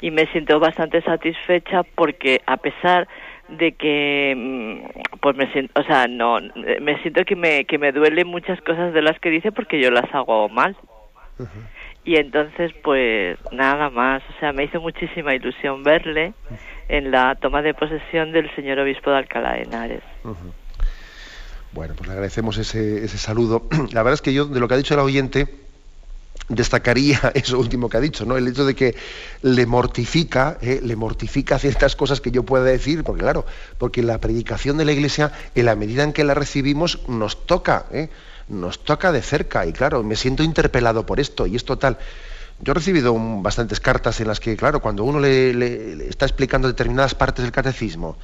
[0.00, 3.08] y me siento bastante satisfecha porque a pesar
[3.48, 6.38] de que mm, pues me siento o sea no
[6.80, 9.90] me siento que me que me duele muchas cosas de las que dice porque yo
[9.90, 10.76] las hago mal.
[12.04, 16.32] Y entonces pues nada más o sea me hizo muchísima ilusión verle
[16.88, 20.02] en la toma de posesión del señor obispo de Alcalá de Henares.
[21.72, 23.68] Bueno pues le agradecemos ese, ese saludo.
[23.92, 25.69] La verdad es que yo de lo que ha dicho el oyente
[26.48, 28.36] destacaría eso último que ha dicho, ¿no?
[28.36, 28.94] El hecho de que
[29.42, 30.80] le mortifica, ¿eh?
[30.82, 33.46] le mortifica ciertas cosas que yo pueda decir, porque claro,
[33.78, 37.86] porque la predicación de la Iglesia, en la medida en que la recibimos, nos toca,
[37.92, 38.08] ¿eh?
[38.48, 41.98] nos toca de cerca y claro, me siento interpelado por esto y esto tal.
[42.62, 47.14] Yo he recibido bastantes cartas en las que, claro, cuando uno le, está explicando determinadas
[47.14, 48.18] partes del catecismo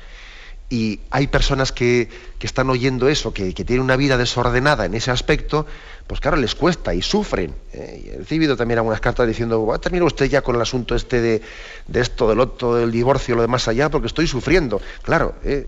[0.69, 2.09] y hay personas que,
[2.41, 5.67] están oyendo eso, que, tienen una vida desordenada en ese aspecto,
[6.07, 7.55] pues claro, les cuesta y sufren.
[7.73, 8.13] ¿eh?
[8.15, 11.21] he recibido también algunas cartas diciendo, va a terminar usted ya con el asunto este
[11.21, 11.43] de,
[11.93, 14.81] esto, del otro, del divorcio, lo demás allá, porque estoy sufriendo.
[15.03, 15.67] Claro, ¿eh?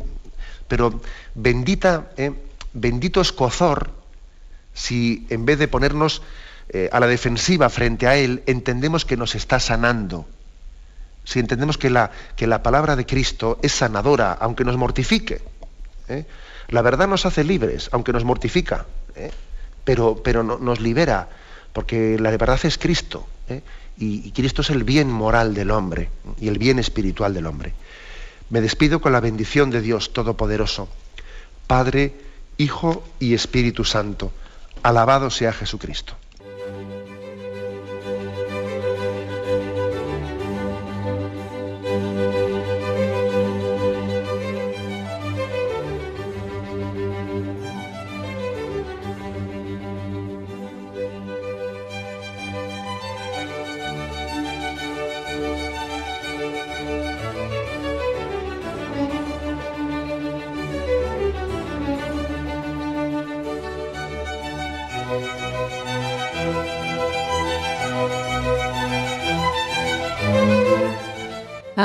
[0.68, 1.00] pero
[1.34, 2.32] bendita, ¿eh?
[2.72, 3.90] bendito escozor
[4.72, 6.22] si en vez de ponernos
[6.68, 10.26] eh, a la defensiva frente a Él, entendemos que nos está sanando.
[11.28, 15.42] Si entendemos que la, que la palabra de Cristo es sanadora, aunque nos mortifique.
[16.08, 16.24] ¿eh?
[16.68, 19.30] La verdad nos hace libres, aunque nos mortifica, ¿eh?
[19.84, 21.28] pero, pero nos libera,
[21.74, 23.28] porque la verdad es Cristo.
[23.98, 26.08] Y, y Cristo es el bien moral del hombre
[26.40, 27.74] y el bien espiritual del hombre.
[28.48, 30.88] Me despido con la bendición de Dios Todopoderoso,
[31.66, 32.14] Padre,
[32.56, 34.32] Hijo y Espíritu Santo.
[34.82, 36.14] Alabado sea Jesucristo.